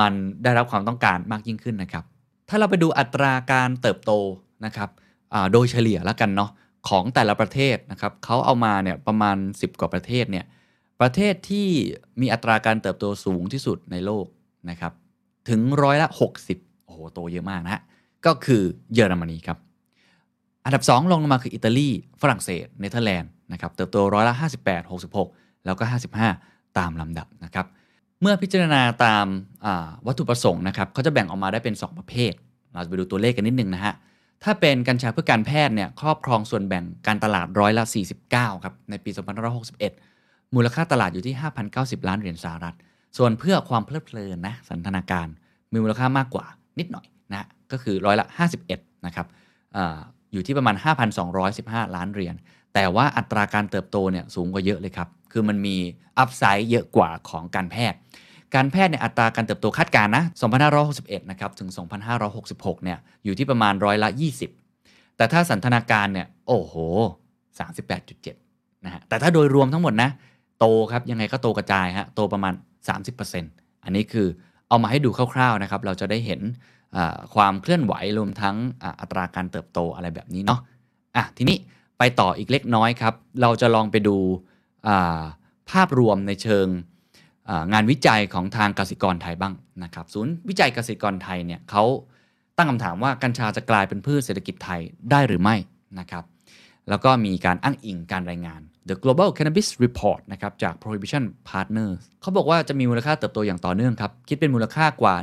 [0.00, 2.04] มันได้รับความต้องการมากยิ่งขึ้นนะครับ
[2.48, 4.12] ถ้าเราไปดูอัตราการเติบโต
[4.64, 4.90] นะครับ
[5.52, 6.50] โดยเฉลี่ยแล้วกันเนาะ
[6.88, 10.44] ของแต่ละประเทศนะครับเขาเอามาเนี่ยประมาณ 10 กว่าประเทศเนี่ย
[11.00, 11.68] ประเทศที่
[12.20, 14.26] มีอัตราการเติบโตสูงที่สุดในโลก
[14.70, 14.92] นะครับ
[15.48, 16.08] ถึงร้อยละ
[16.48, 17.82] 60 โอ้โห โตเยอะมากนะฮะ
[18.26, 18.62] ก็คือ
[18.94, 19.58] เยอรมนีครับ
[20.64, 21.88] อันดับ 2 ลงมาคืออิตาลี
[22.22, 24.34] ฝรั่งเศส เนเธอร์แลนด์ นะครับเติบโตร้อยละ
[24.66, 25.84] 58 66 แล้วก็
[26.30, 27.66] 55 ตามลำดับนะครับ
[28.20, 29.74] เมื่อพิจารณาตามา
[30.06, 32.32] วัตถุประสงค์นะครับเขาจะแบ่งออกมาได้เป็น 2 ประเภท
[32.72, 33.94] เราจะไปดูตัวเลขกันนิดนึงนะฮะ
[34.44, 37.84] ถ้าเป็นกัญชาเพื่อการแพทย์เนี่ยครอบครองส่วนแบ่งการตลาดร้อยละ
[38.24, 39.10] 49 ครับ ในปี
[39.82, 41.34] 2561 มูลค่าตลาดอยู่ที่
[41.70, 42.76] 5,090 ล้านเหรียญสหรัฐ
[43.18, 45.26] ส่วนเพื่อความเพลิดเพลินนะสันทนาการ
[45.72, 46.46] มีมูลค่ามากกว่า
[46.78, 48.26] นิดหน่อยนะก็คือร้อยละ
[48.66, 49.26] 51 นะครับ
[49.76, 49.78] อ
[50.32, 50.76] อยู่ที่ประมาณ
[51.34, 52.34] 5,215 ล้านเหรียญ
[52.78, 55.76] แต่ว่าอัตราการเติบโตเนี่ยสูงกว่าเยอะเลยครับ คือมันมี
[56.18, 57.98] อัพไซด์เยอะกว่าของการแพทย์
[58.54, 60.24] การแพทย์เนี่ยอัตราการเติบโตคาดการณ์นะ
[60.76, 61.68] 2561 นะครับ ถึง
[62.26, 64.08] 2566 เนี่ย อยู่ที่ประมาณร้อยละ
[64.62, 66.74] 20 แต่ถ้าสันทนาการเนี่ย โอ้โห
[67.60, 70.10] 38.7 นะฮะ แต่ถ้าโดยรวมทั้งหมดนะ
[70.58, 72.54] โตครับ ยังไงก็โตกระจายฮะ โตประมาณ
[73.18, 74.26] 30%อันนี้คือ
[74.68, 76.40] เอามาให้ดูคร่าวๆนะครับ เราจะได้เห็น
[77.34, 80.60] ความเคลื่อนไหวรวมทั้งออัตราการเติบโตอะไรแบบนี้เนาะ
[81.16, 81.58] อะ ทีนี้
[81.98, 85.20] ไปต่ออีกเล็กน้อยครับ เราจะลองไปดูา
[85.70, 89.54] ภาพรวมในเชิงางานวิจัยของทางกสิกรไทยบ้าง
[89.84, 91.84] นะครับ ศูนย์วิจัยกสิกรไทยเนี่ยเขา
[92.56, 94.80] ตั้งคำถามว่ากัญชาจะกลายเป็นพืชเศรษฐกิจไทย
[95.10, 95.56] ได้หรือไม่
[95.98, 96.24] นะครับ
[96.88, 105.14] แล้วก็มีการอ้างอิงการรายงาน The Global Cannabis Report นะครับจาก Prohibition Partners เขาบอกว่าจะมีมูลค่าเติบโตอย่างต่อเนื่องครับ คิดเป็นมูลค่ากว่า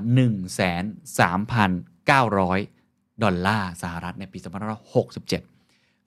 [0.93, 5.52] 1,3,900 ดอลลาร์สหรัฐในปี 2567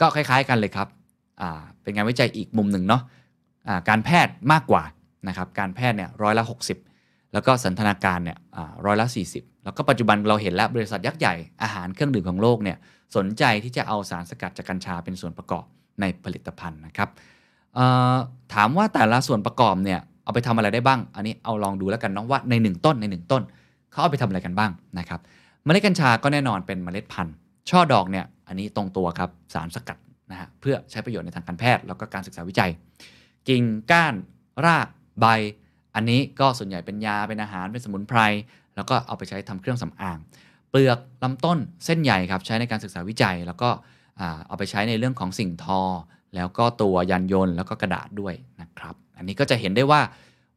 [0.00, 0.88] ก็คล้าย ๆ กันเลยครับ
[1.82, 3.02] เป็นงานวิจัยอีกมุมหนึ่งเนาะ
[3.68, 4.82] อ่าการแพทย์มากกว่า
[5.28, 6.44] นะครับการแพทย์เนี่ยร้อยละ
[6.88, 8.38] 60 แล้วก็สันทนาการเนี่ย
[8.86, 12.76] ร้อยละ 40 แล้วก็ปัจจุบันเราเห็นแล้วบริษัทยักษ์ใหญ่อาหารเครื่องดื่มของโลกเนี่ย
[13.16, 15.64] สนใจที่จะเอาสารสกัดจากกัญชาเป็นส่วนประกอบ
[16.00, 17.08] ในผลิตภัณฑ์นะครับ
[18.54, 23.42] ถามว่าแต่ละส่วนประกอบเนี่ยเอาไปทำอะไรได้บ้าง อันนี้เอาลองดูแล้วกันเนาะว่าใน 1 ต้นใน 1 ต้น
[23.90, 25.20] เขาเอาไปทำอะไรกันบ้างนะครับ
[25.64, 27.34] เมล็ดกัญชาก็แน่นอนเป็นเมล็ดพันธุ์
[27.70, 29.98] ช่อดอกเนี่ยอันนี้ตรงตัวครับสารสกัด
[30.30, 32.70] นะฮะเพื่อใช้ประโยชน์ในทางการแพทย์แล้วก็การศึกษาวิจัย
[33.48, 34.14] กิ่งก้าน
[34.66, 34.88] ราก
[35.20, 35.26] ใบ
[35.94, 38.20] อันนี้ก็ส่วนใหญ่เป็นยาเป็นอาหารเป็นสมุนไพร
[38.76, 40.18] แล้วก็เอาไปใช้ทำเครื่องสำอาง
[40.70, 43.68] เปลือกลำต้นเส้นใหญ่ครับใช้ในการศึกษาวิจัย แล้วก็
[44.46, 45.80] เอาไปใช้ในเรื่องของสิ่งทอ
[46.34, 50.00] แล้วก็ตัวยานยนต์แล้วก็กระดาษด้วยนะครับ อันนี้ก็จะเห็นได้ว่า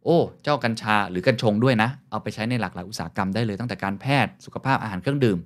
[0.03, 5.37] โอ้ เจ้ากัญชาหรือกัญชงด้วยนะ เอาไปใช้ในหลากหลายอุตสาหกรรมได้เลยตั้งแต่การแพทย์สุขภาพอาหารเครื่องดื่ม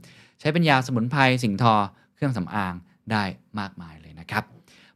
[0.44, 1.74] ช้เป็นยาสมุนไพรสิ่งทอ
[2.16, 2.74] เครื่องสำอาง
[3.12, 3.24] ได้
[3.60, 4.44] มากมายเลยนะครับ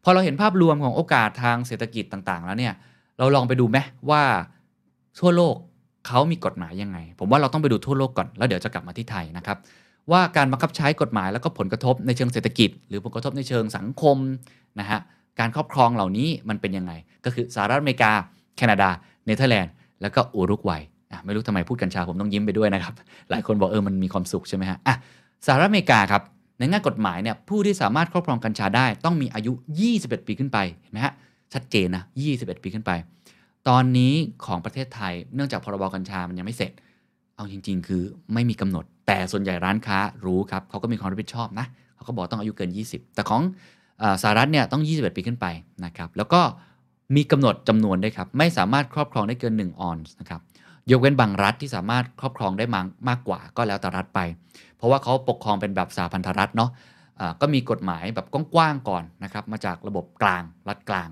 [0.03, 2.73] พอเราเห็นภาพรวมของโอกาสทางเศรษฐกิจต่างๆ แล้วเนี่ย
[3.17, 3.77] เราลองไปดูไหม
[4.09, 4.23] ว่า
[5.19, 5.55] ทั่วโลก
[6.07, 9.57] เขามีกฎหมายยังไง ผมว่าเราต้องไปดูทั่วโลกก่อนแล้วเดี๋ยวจะกลับมาที่ไทยนะครับ
[10.11, 14.17] ว่าการบังคับใช้กฎหมายแล้วก็ผลกระทบในเชิงเศรษฐกิจ หรือผลกระทบในเชิงสังคม
[14.79, 14.99] นะฮะ
[15.39, 16.91] การครอบครองเหล่านี้มันเป็นยังไง
[17.25, 18.11] ก็คือสหรัฐอเมริกา
[18.57, 18.89] แคนาดา
[19.25, 20.81] เนเธอร์แลนด์ แล้วก็อุรุกวัย
[21.25, 22.93] ไม่รู้ทำไมพูดกัญชาผมต้องยิ้มไปด้วยนะครับ
[23.29, 24.95] หลายคนบอกเออมันมีความสุขใช่ไหมฮะอะ
[25.45, 26.23] สหรัฐอเมริกาครับ
[26.59, 29.51] ในแง่กฎหมายเนี่ยผู้ที่สามารถครอบครองกัญชาได้ต้องมีอายุ
[29.89, 31.13] 21 ปีขึ้นไปเห็นไหมฮะ
[31.53, 32.91] ชัดเจนนะ 21 ปีขึ้นไป
[33.67, 34.13] ตอนนี้
[34.45, 36.71] ของประเทศไทยเนื่องจากพรบกัญชามันยังไม่เสร็จ
[37.35, 43.41] เอาจริง ๆ คือไม่มีกำหนด แต่ส่วนใหญ่ร้านค้ารู้ครับเขาก็มีความรับผิดชอบนะเขาก็บอกต้องอายุเกิน 20 แต่ของ
[44.01, 45.45] อสหรัฐเนี่ยต้อง 21 ปีขึ้นไป
[45.85, 46.41] นะครับแล้วก็
[47.15, 50.41] มีกำหนดจำนวนด้วยครับไม่สามารถครอบครองได้เกิน 1 ออนซ์นะครับ
[50.91, 54.19] ยกเว้นบางรัฐที่สามารถครอบครองได้มากมากกว่าก็แล้วแต่รัฐไป
[54.77, 56.69] เพราะว่าเขาปกครองเป็นแบบสหพันธรัฐเนาะ
[57.19, 61.09] อ่าก็มีกฎหมายแบบกว้างๆก่อนนะครับมาจากระบบกลางรัฐกลาง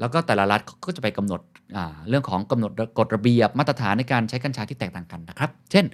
[0.00, 1.40] แล้วก็แต่ละรัฐก็จะไปกำหนด
[2.08, 5.84] เรื่องของกำหนดกฎระเบียบมาตรฐานในการใช้กัญชาที่แตกต่างกันนะครับ เช่น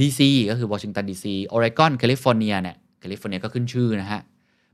[0.00, 4.20] DC ก็คือวอชิงตันดีซีออริกอนแคลิฟอร์เนียเนี่ยแคลิฟอร์เนียก็ขึ้นชื่อนะฮะ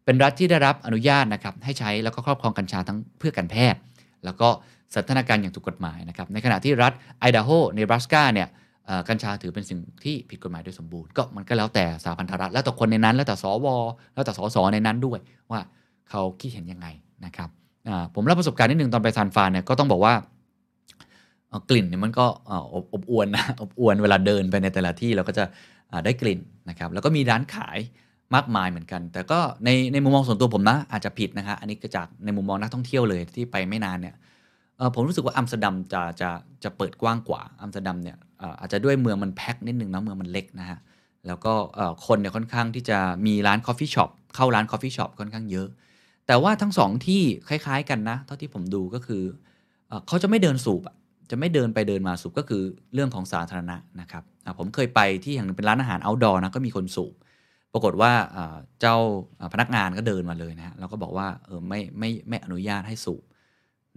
[0.04, 3.80] เป็นรัฐที่ได้รับอนุญาตนะครับให้ใช้แล้วก็ครอบครองกัญชาทั้งเพื่อการแพทย์
[4.24, 4.48] แล้วก็
[4.94, 8.48] สันทนาการอย่างถูกกฎหมายนะครับในขณะที่รัฐไอดาโฮเนบราสกาเนี่ย
[9.08, 13.66] กัญชาถือเป็นสิ่งที่ผิดกฎหมายโดยสมบูรณ์ก็มันก็แล้วแต่สาพันธรัฐแล้วแต่คนในนั้น แล้วแต่สว
[14.14, 15.18] แล้วแต่สสในนั้นด้วย
[15.50, 15.60] ว่า
[16.10, 16.86] เขาคิดเห็นยังไง
[17.24, 17.48] นะครับ
[18.14, 20.14] ผมเล่าประสบการณ์นิดหนึ่งตอนไปซานฟรานเนี่ยก็ต้องบอกว่า
[21.70, 22.26] กลิ่นเนี่ยมันก็
[22.74, 25.44] อบอวนนะอบอวนเวลาเดินไปในแต่ละที่เราก็จะ
[26.04, 27.78] ได้กลิ่นนะครับแล้วก็มีร้านขาย
[28.34, 34.14] มากมายเหมือนกัน แต่ก็ในในมุมมองส่วนตัวผมนะอาจจะผิดนะฮะอันนี้ก็จากในมุมมองนักท่องเที่ยวเลยที่ไปไม่นานเนี่ย
[34.94, 36.30] ผมรู้สึกว่าอัมสเตอร์ดัมจะจะ
[36.64, 38.16] จะเปิดกว้างกว่าอัมสเตอร์ดัมเนี่ย
[38.60, 40.78] อาจจะด้วยเมืองมันแพ็คนิดนึงนะเมืองมันเล็กนะฮะ
[41.26, 41.52] แล้วก็
[42.06, 45.68] คนเนี่ยค่อนข้างที่จะมีร้าน coffee shop เข้าร้าน coffee shop ค่อนข้างเยอะ
[46.26, 49.22] แต่ว่าทั้งสองที่คล้าย ๆ กันนะ เท่าที่ผมดูก็คือ
[49.88, 50.82] เอ่อเขาจะไม่เดินสูบ
[51.30, 52.62] จะไม่เดินไปเดินมาสูบก็คือ
[52.94, 54.22] เรื่องของสาธารณะนะครับ
[54.58, 57.14] ผมเคยไปที่แห่งหนึ่งเป็นร้านอาหาร outdoor นะก็มีคนสูบ
[57.72, 58.12] ปรากฏว่า
[58.80, 58.96] เจ้า
[59.52, 63.22] พนักงานก็เดินมาเลยนะฮะแล้วก็บอกว่าเออไม่ไม่ไม่อนุญาตให้สูบ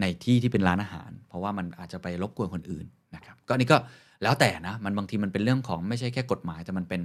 [0.02, 3.78] ในที่ที่เป็นร้านอาหาร เพราะว่ามันอาจจะไปรบกวนคนอื่นนะครับก็นนี้ก็
[4.24, 7.02] แล้วแต่นะมันบางทีมันเป็นเรื่องของไม่ใช่แค่กฎหมาย แต่มันเป็น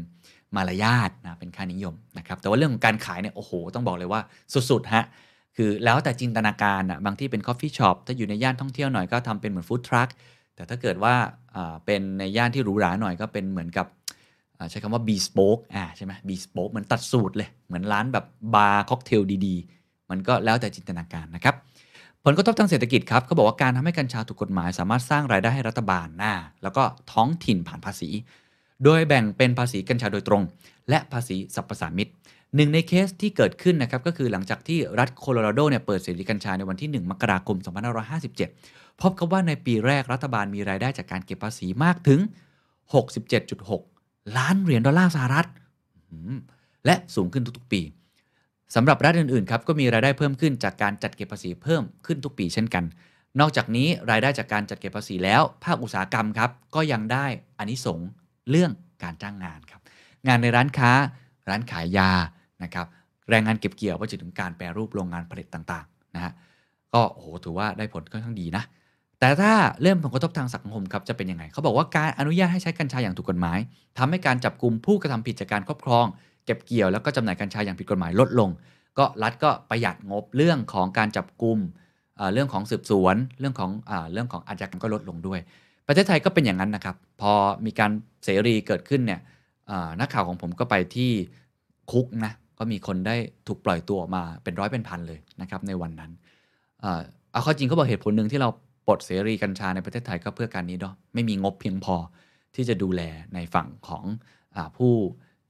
[0.57, 4.20] มารยาทนะเป็นค่านิยมนะครับแต่ว่าเรื่องของการขายเนี่ยโอ้โห ต้องบอกเลยว่า
[4.70, 5.05] สุดๆฮะ
[5.57, 10.09] คือแล้วแต่จินตนาการอะบางที่เป็น coffee shop ถ้าอยู่ในย่านท่องเที่ยวหน่อยก็ทำเป็นเหมือน food truck
[10.55, 11.14] แต่ถ้าเกิดว่า
[11.87, 13.87] เป็นในย่านที่หรูหราหน่อยก็เป็นเหมือนกับ
[14.70, 21.55] ใช้คำว่า bespoke อ่าใช่ไหม bespoke เหมือนตัดสูตรเลย เหมือนร้านแบบบาร์ค็อกเทลดีๆ มันก็แล้วแต่จินตนาการนะครับ
[22.25, 28.11] ผลกระทบทางเศรษฐกิจครับเขาบอกว่าการทำให้กัญชาถูกกฎหมาย สามารถสร้างรายได้ให้รัฐบาลหน้า แล้วก็ท้องถิ่นผ่านภาษี
[28.85, 30.43] โดยแบ่งเป็นภาษีกัญชาโดยตรง
[30.89, 32.09] และภาษีสรรพสามิต
[32.57, 37.57] หนึ่งในเคสที่เกิดขึ้นนะครับก็คือหลังจากที่รัฐโคโลราโดเนี่ยเปิดเสรีกัญชาในวันที่ 1 มกราคม
[38.29, 42.21] 2557 พบกับว่าในปีแรกรัฐบาลมีรายได้จากการเก็บภาษีมากถึง
[43.69, 45.47] 67.6 ล้านเหรียญดอลลาร์สหรัฐ
[46.87, 47.81] และสูงขึ้นทุกๆปี
[48.75, 52.85] สำหรับรัฐอื่นๆครับก็มีรายได้เพิ่มขึ้นจากการจัดเก็บภาษีเพิ่มขึ้นทุกปีเช่นกัน
[53.41, 57.27] นอกจากนี้รายได้จากการจัดเก็บภาษีแล้ว ภาคอุตสาหกรรมครับก็ยังได้
[57.59, 58.09] อานิสงส์
[58.51, 58.71] เรื่อง
[59.03, 59.81] การจ้างงานครับ
[60.27, 60.93] งานในร้านค้า
[61.49, 62.11] ร้านขายยา
[62.63, 62.87] นะครับ
[63.31, 66.33] แรงงานเก็บเกี่ยวไปจนถึงการแปรรูปโรงงานผลิตต่างๆนะฮะ
[66.95, 68.65] ก็โอ้โหถือว่าได้ผลค่อนข้างดีนะ
[69.21, 73.59] แต่ถ้าเรื่องผลกระทบทางสังคมครับจะเป็นยังไงเขาบอกว่าการอนุญาตให้ใช้กัญชาอย่างถูกกฎหมาย
[73.99, 76.07] ทำให้การจับกลุ่มผู้กระทำผิดจากการครอบครอง
[76.46, 78.50] เก็บเกี่ยวแล้วก็จำหน่ายกัญชาอย่างผิดกฎหมายลดลง
[78.98, 81.59] ก็รัฐก็ประหยัดงบเรื่องของการจับกลุ่ม
[82.35, 85.40] เรื่องของสืบสวนเรื่องของอเรื่องของอาชญากรรมก็ลดลงด้วย
[85.87, 87.33] ประเทศไทยก็เป็นอย่างนั้นนะครับ พอ
[87.66, 87.90] มีการ
[88.24, 89.20] เสรีเกิดขึ้นเนี่ย
[90.00, 91.11] นักข่าวของผมก็ไปที่
[91.92, 96.11] คุกนะก็มีคนได้ถูกปล่อยตัวออกมาเป็นร้อยเป็นพันเลยนะครับในวันนั้น
[97.33, 98.48] เอาข้าจริงเขาบอกเหตุผลหนึ่งที่เรา
[98.87, 101.96] ปลดเสรีกัญชาในประเทศไทยก็เพื่อการนี้เนาะไม่มีงบเพียงพอ
[102.55, 103.03] ที่จะดูแล
[103.35, 104.05] ในฝั่งของ
[104.57, 104.92] อผู้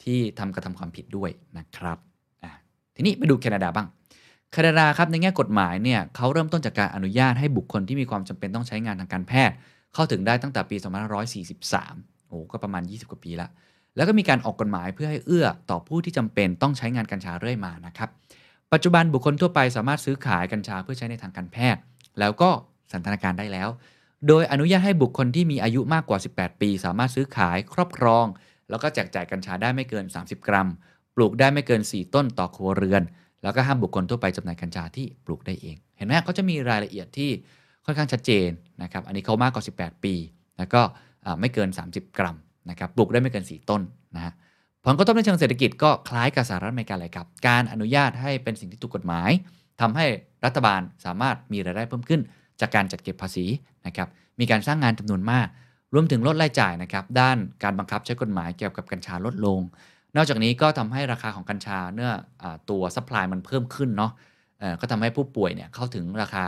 [0.04, 1.98] ที่ทำกระทำความผิดด้วยนะครับ
[2.42, 2.52] อะ
[2.96, 3.86] ทีนี้ไปดูแคนาดาบ้าง
[4.52, 9.54] แคนาดาครับในแง่กฎหมายเนี่ยเขาเริ่มต้นจากการอนุญาตให้บุคคลที่มีความจำเป็นต้องใช้งานทางการแพทย์
[9.94, 10.76] เข้าถึงได้ตั้งแต่ปี
[11.52, 13.48] 2543 โอ้ก็ประมาณ 20 กว่าปีละ
[13.96, 18.08] แล้วก็มีการออกกฎหมายเพื่อให้เอื้อต่อผู้ที่จำเป็นต้องใช้งานกัญชาเรื่อยมานะครับ
[18.72, 21.80] ปัจจุบันบุคคลทั่วไปสามารถซื้อขายกัญชาเพื่อใช้ในทางการแพทย์
[22.20, 22.50] แล้วก็
[22.92, 23.68] สันทนาการได้แล้ว
[24.28, 28.26] โดยอนุญาตให้บุคคลที่มีอายุมากกว่า 18 ปี สามารถซื้อขายครอบครอง
[28.70, 30.68] แล้วก็แจกจ่ายกัญชาได้ไม่เกิน 30 กรัม
[31.16, 33.02] ปลูกได้ไม่เกิน 4 ต้นต่อครัวเรือน
[33.42, 37.30] แล้วก็ห้ามบุคคลทั่วไปจำหน่ายกัญชาที่ปลูกได้เอง เห็นไหมเขาจะมีรายละเอียดที่
[37.84, 38.48] ค่อนข้างชัดเจน
[38.82, 40.14] นะครับ อันนี้เขามากกว่า 18 ปี
[40.58, 40.80] แล้วก็
[41.40, 42.36] ไม่เกิน 30 กรัม
[42.70, 43.82] นะครับ ปลูกได้ไม่เกิน 4 ต้น
[44.16, 44.32] นะฮะ
[44.84, 49.30] ผลกระทบในเชิงเศรษฐกิจก็คล้ายกับสหรัฐอเมริกาเลยครับ การอนุญาตให้เป็นสิ่งที่ถูกกฎหมาย
[49.80, 50.06] ทำให้
[50.44, 52.20] รัฐบาลสามารถมีรายได้เพิ่มขึ้น
[52.60, 53.46] จากการจัดเก็บภาษี
[53.86, 54.08] นะครับ
[54.40, 55.46] มีการสร้างงานจำนวนมาก
[55.94, 59.60] รวมถึงลดรายจ่ายนะครับด้านการบังคับใช้กฎหมายเกี่ยวกับกัญชาลดลง
[60.16, 62.12] นอกจากนี้ก็ทำให้ราคาของกัญชาเนื่อ
[62.42, 64.12] งจากตัว supply มันเพิ่มขึ้นเนาะ
[64.80, 66.44] ก็ทำให้ผู้ป่วยเนี่ยเข้าถึงราคา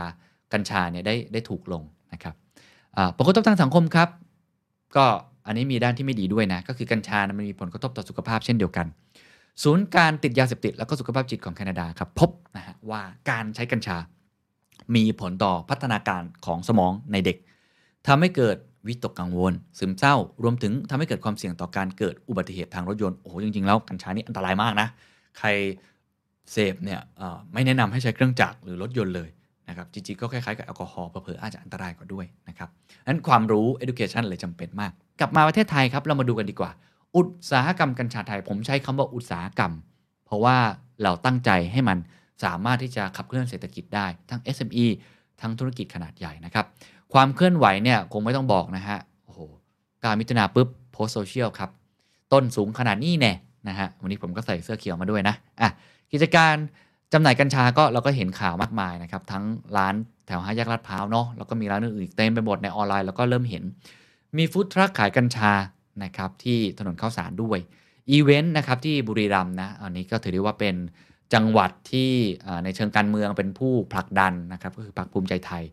[0.53, 2.35] กัญชาเนี่ยได้ได้ถูกลงนะครับ
[3.17, 4.09] ผลกระทบทางสังคมครับ
[4.95, 5.05] ก็
[5.47, 8.85] อันนี้มีด้านที่ไม่ดีด้วยนะ ก็คือกัญชานะมันมีผลกระทบต่อสุขภาพเช่นเดียวกัน
[9.63, 13.97] ศูนย์การติดยาเสพติด แล้วก็สุขภาพจิตของแคนาดาครับ พบนะฮะว่าการใช้กัญชา
[14.95, 17.37] มีผลต่อพัฒนาการของสมองในเด็ก
[18.07, 24.87] ทำให้เกิด วิตกกังวล ซึมเศร้า รวมถึงทำให้เกิดความเสี่ยงต่อการเกิดอุบัติเหตุทางรถยนต์ โอ้โห จริง ๆ แล้วกัญชานี่อันตรายมากนะ
[25.39, 25.47] ใคร
[26.51, 26.99] เสพเนี่ย
[27.53, 29.29] ไม่แนะนำให้ใช้เครื่องจักรหรือรถยนต์เลย
[29.69, 32.69] นะครับ จริง ๆ ก็คล้ายๆ กับแอลกอฮอล์เผลออาจจะอันตรายกว่าด้วยนะครับ
[33.07, 36.71] นั้นความรู้ education เลยจำเป็นมาก กลับมาประเทศไทยครับเรามาดูกันดีกว่า
[37.15, 39.73] อุตสาหกรรมกัญชาไทย ผมใช้คำว่าอุตสาหกรรม
[40.25, 40.57] เพราะว่า
[41.03, 41.97] เราตั้งใจให้มัน
[42.43, 44.85] สามารถที่จะขับเคลื่อนเศรษฐกิจได้ทั้ง SME
[45.41, 46.65] ทั้งธุรกิจขนาดใหญ่นะครับ
[47.13, 49.39] ความเคลื่อนไหวเนี่ยคงไม่ต้องบอกนะฮะโอ้โห
[50.03, 51.69] การมิถุนาปุ๊บโพสต์โซเชียลครับ
[52.33, 53.33] ต้นสูงขนาดนี้แน่
[53.67, 55.69] นะฮะวันนี้ผมก็ใส่เสื้อเขียวมาด้วยนะอะ
[56.11, 56.55] กิจการ
[57.13, 59.43] จำหน่ายกัญชาก็เราก็เห็นข่าวมากมายนะครับ ทั้ง
[59.77, 59.93] ร้าน
[60.27, 63.63] แถวห้าแยกลาดพร้าวเนาะแล้วก็มีร้านอื่นๆอีกเต็มไปหมดในออนไลน์แล้วก็เริ่มเห็น
[64.37, 65.51] มี food truck ขายกัญชา
[66.03, 67.59] นะครับที่ถนนข้าวสารด้วย
[68.11, 70.75] อีเวนต์นะครับที่บุรีรัมย์นะอันนี้ก็ถือได้ว่าเป็น
[71.33, 72.11] จังหวัดที่
[72.63, 75.63] ในเชิงการเมืองเป็นผู้ผลักดันนะครับก็คือพรรคภูมิใจไทย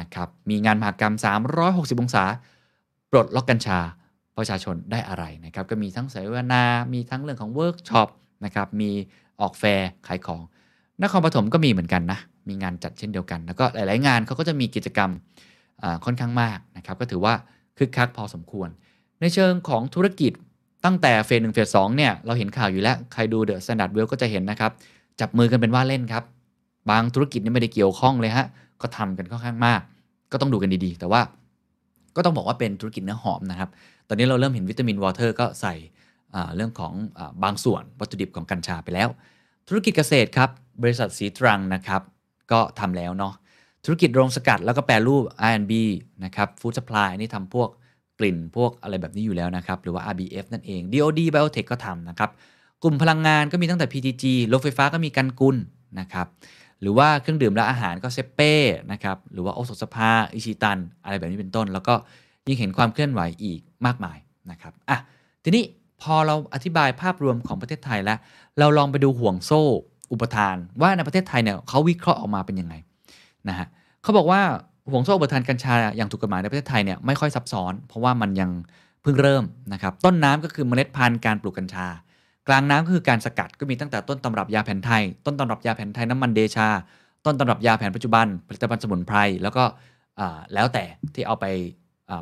[0.00, 1.14] นะครับมีงานมหกรรม
[1.58, 2.24] 360 องศา
[3.10, 3.78] ปลดล็อกกัญชา
[4.36, 8.08] ประชาชนได้อะไรนะครับก็มีทั้งเสวนา มีทั้งเรื่องของเวิร์กช็อป
[8.44, 8.90] นะครับมี
[9.40, 10.40] ออกแฟร์ขายของ
[11.02, 15.10] นครปฐมก็มีเหมือนกันนะ มีงานจัดเช่นเดียวกัน แล้วก็หลาย ๆ งานเขาก็จะมีกิจกรรม
[16.04, 17.34] ค่อนข้างมากนะครับก็ถือว่า
[17.78, 18.68] คึกคักพอสมควร
[19.20, 20.32] ในเชิงของธุรกิจ
[20.84, 24.70] ตั้งแต่ phase หนึ่ง phase สองเนี่ยเราเห็นข่าวอยู่แล้ว ใครดู THE STANDARD WEALTH ก็จะเห็นนะครับ
[25.20, 26.24] จับมือกันเป็นว่าเล่นครับ
[26.90, 28.46] บางธุรกิจนี่ไม่ได้เกี่ยวข้องเลยฮะ
[28.82, 29.80] ก็ทำกันค่อนข้างมาก
[30.32, 31.20] ก็ต้องดูกันดีๆ แต่ว่า
[32.16, 33.70] ก็ต้องบอกว่าเป็นธุรกิจเนื้อหอมนะครับ
[34.08, 35.74] ตอนนี้เราเริ่มเห็นวิตามินวอเตอร์ก็ใส่
[36.56, 39.08] เรื่องของอบางส่วนวัตถุดิบของกัญชาไปแล้ว
[39.68, 40.50] ธุรกิจเกษตรครับ
[40.82, 42.02] บริษัทสีตรังนะครับ
[42.52, 43.34] ก็ทำแล้วเนาะ
[43.84, 45.72] ธุรกิจโรงสกัดแล้วก็แปรรูป R&B
[46.24, 47.68] นะครับฟู้ดสปายนี่ทำพวก
[48.18, 52.30] กลิ่นพวกอะไรแบบนี้อยู่แล้วนะครับ หรือว่า RBF นั่นเอง DOD Biotech ก็ทำนะครับ
[52.82, 55.56] กลุ่มพลังงานก็มีตั้งแต่ PTG รถไฟฟ้าก็มีกันกุล
[56.00, 56.26] นะครับ
[56.86, 58.52] รือว่าเครื่องดื่มและอาหารก็เซเป้
[58.92, 61.94] นะครับหรือว่าโอสถสภาอิชิตัน อะไรแบบนี้เป็นต้น แล้วก็
[62.46, 64.18] ยิ่งเห็นความเคลื่อนไหวอีกมากมาย
[64.50, 64.98] นะครับอะ
[65.44, 65.64] ทีนี้
[66.02, 68.18] พอเราอธิบายภาพรวมของประเทศไทยแล้ว
[68.58, 69.62] เราลองไปดูห่วงโซ่
[70.12, 72.74] อุปทาน ว่าในประเทศไทยเนี่ยเขาวิเคราะห์ออกมาเป็นยังไง
[73.48, 73.66] นะฮะ
[74.02, 74.40] เขาบอกว่า
[74.90, 78.50] ห่วงโซ่อุปทานกัญชาอย่างถูกกฎหมายในประเทศไทยเนี่ยไม่ค่อยซับซ้อน เพราะว่ามันยัง
[79.02, 81.86] เพิ่งเริ่มนะครับต้นน้ำก็คือเมล็ดพันธุ์การปลูกกัญชา
[82.48, 86.68] กลางน้ำก็คือการสกัดก็มีตั้งแต่ต้นตำรับยาแผนไทย ต้นตำรับยาแผนไทยน้ำมันเดชา
[87.26, 89.64] ต้นตำรับยาแผนปัจจุบัน ผลิตภัณฑ์สมุนไพรแล้วก็
[90.54, 91.46] แล้วแต่ที่เอาไป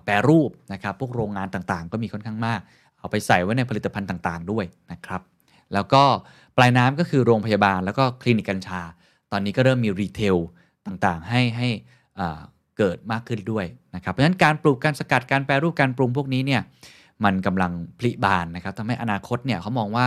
[0.05, 2.61] แปรรูปนะครับพวกโรงงานต่างๆ ก็มีค่อนข้างมาก
[2.99, 5.21] เอาไปใส่ไว้ในผลิตภัณฑ์ต่างๆ ด้วยนะครับ
[5.75, 6.03] แล้วก็
[6.57, 8.81] ปลายน้ำก็คือโรงพยาบาลแล้วก็คลินิกกัญชา
[9.33, 10.37] ตอนนี้ก็เริ่มมีรีเทล
[10.87, 11.69] ต่างๆ ให้ให้
[12.79, 16.61] เกิดมากขึ้นด้วยนะครับเพราะฉะนั้นการปลูกการสกัดการแปรรูปการปรุงพวกนี้เนี่ย
[17.25, 20.07] มันกำลังผลิบานนะครับทำให้อนาคตเนี่ยเขามองว่า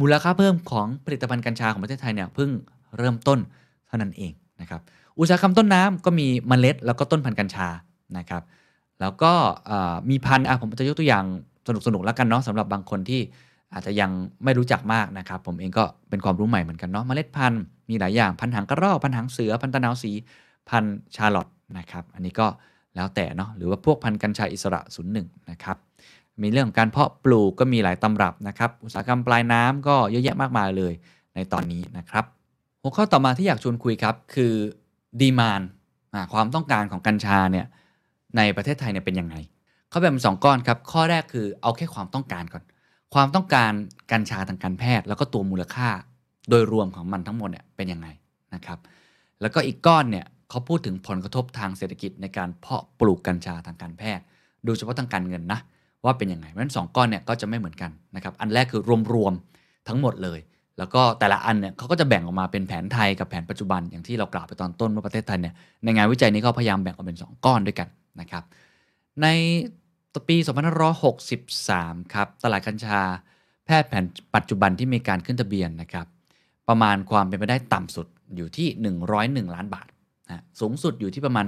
[0.00, 2.50] มูลค่าเพิ่มของผลิตภัณฑ์กัญชาของประเทศไทยเนี่ยเพิ่ง
[2.98, 3.38] เริ่มต้น
[3.86, 4.80] เท่านั้นเองนะครับ
[5.18, 7.68] อุตสาหกรรมต้นน้ำก็มีเมล็ด แล้วก็ต้นพันธุ์กัญชา
[8.18, 8.42] นะครับ
[9.00, 9.32] แล้วก็
[10.10, 11.24] มีพันธุ์ผมจะยกตัวอย่าง
[11.86, 13.20] สนุกๆแล้วกันเนาะสำหรับบางคนที่
[13.74, 14.10] อาจจะยัง
[14.44, 20.12] ไม่รู้จักมากนะครับ ผมเองก็เป็นความรู้ใหม่เหมือนกันเนาะเมล็ดพันธุ์มีหลายอย่างพันธุ์หางกระรอกพันธุ์หางเสือพันธุ์ตะนาวสี
[20.68, 22.46] พันธุ์ชาร์ลอตนะครับ อันนี้ก็
[22.96, 25.76] แล้วแต่เนาะหรือว่าพวกพันธุ์กัญชาอิสระศูนย์หนึ่งนะครับ
[26.42, 30.92] มีเรื่องของการเพาะปลูกก็มีหลายตำรับนะครับ อุตสาหกรรมปลายน้ำก็เยอะแยะมากมายเลย
[31.34, 32.24] ในตอนนี้นะครับ
[32.82, 34.54] หัวข้อต่อมาที่อยากชวนคุยครับคือ
[35.20, 35.62] ดีมาน
[36.32, 37.66] ความต้องการของกัญชาเนี่ย
[38.36, 39.34] ในประเทศไทยเนี่ยเป็นยังไง
[39.90, 42.62] เขาแบ่งเป็นสองก้อนครับ ข้อแรกคือเอาแค่ความต้องการก่อน
[43.14, 43.72] ความต้องการ
[44.12, 45.88] กัญชาทางการแพทย์ แล้วก็ตัวมูลค่า
[46.50, 48.08] โดยรวมของมันทั้งหมดเนี่ยเป็นยังไง
[48.54, 48.78] นะครับ
[49.40, 54.24] แล้วก็อีกก้อนเนี่ยเขาพูดถึงผลกระทบทางเศรษฐกิจในการเพาะปลูกกัญชาทางการแพทย์
[54.64, 55.60] โดยเฉพาะทางการเงินนะ
[56.04, 60.38] ว่าเป็นยังไงเพราะฉะนั้นสองก้อนเนี่ยก็จะไม่เหมือนกันนะครับอันแรกคือรวมๆทั้งหมดเลย
[60.78, 67.88] แล้วก็แต่ละอันเนี่ยเขาก็จะแบ่งออกมาเป็นแผนไทยกับแผนปัจจุบันอย่างที่เรากล่าวไปตอนต้นว่าประเทศไทยเนี่ยในงานวิจัยนี้ก็พยายามแบ่งออกเป็น 2 ก้อนด้วยกัน
[68.20, 68.44] นะครับ
[69.22, 69.26] ใน
[70.28, 70.36] ปี
[71.04, 73.00] 2563ครับตลาดกัญชา
[73.66, 76.06] แพทย์แผนปัจจุบันที่มีการขึ้นทะเบียนนะครับ
[76.68, 78.68] ประมาณความเป็นไปได้ต่ำสุดอยู่ที่
[79.46, 79.86] 101 ล้านบาท
[80.28, 81.46] นะสูงสุดอยู่ที่ประมาณ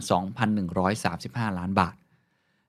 [0.79, 1.95] 2,135 ล้านบาท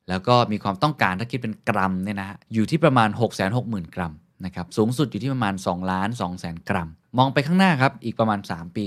[0.10, 4.14] แล้วก็มีความต้องการถ้าคิดเป็นกรัมเนี่ยนะฮะอยู่ที่ประมาณ 6 6 0 0 0 0 กรัม
[4.46, 8.84] นะครับสูงสุดอยู่ที่ประมาณ2ล้าน2แสนกรัม มองไปข้างหน้าครับ อีกประมาณ 3 ปี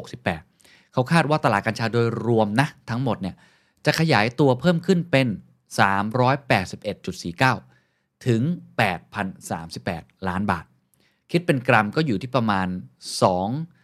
[0.00, 3.36] 2568 เขาคาดว่าตลาดกัญชาโดยรวมนะ ทั้งหมดเนี่ย
[3.84, 5.26] จะขยายตัวเพิ่มขึ้นเป็น
[6.60, 8.42] 381.49 ถึง
[9.54, 10.64] 8,038 ล้านบาท
[11.30, 12.68] คิดเป็นกรัมก็อยู่ที่ประมาณ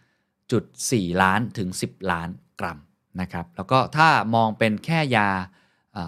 [0.03, 2.77] 2.4 ล้านถึง 10 ล้านกรัม
[3.21, 5.29] นะครับแล้วก็ถ้ามองเป็นแค่ยา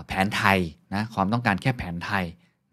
[0.08, 0.60] แผนไทย
[0.94, 2.26] นะความต้องการแค่แผนไทย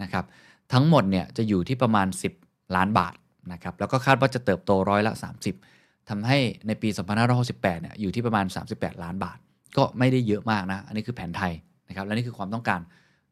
[0.02, 0.24] นะครับ
[0.72, 2.06] ทั้งหมดเนี่ยจะอยู่ที่ประมาณ
[2.40, 3.14] 10 ล้านบาท
[3.52, 5.12] นะครับแล้วก็คาดว่าจะเติบโตร้อยละ
[5.60, 6.88] 30ทำให้ในปี
[7.30, 9.38] 2568เนี่ยอยู่ที่ประมาณ 38 ล้านบาท
[9.76, 11.52] ก็ไม่ได้เยอะมากนะอันนี้คือแผนไทย
[11.88, 12.80] นะครับและนี่คือความต้องการ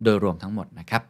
[0.03, 1.03] โดยรวมทั้งหมดนะครับ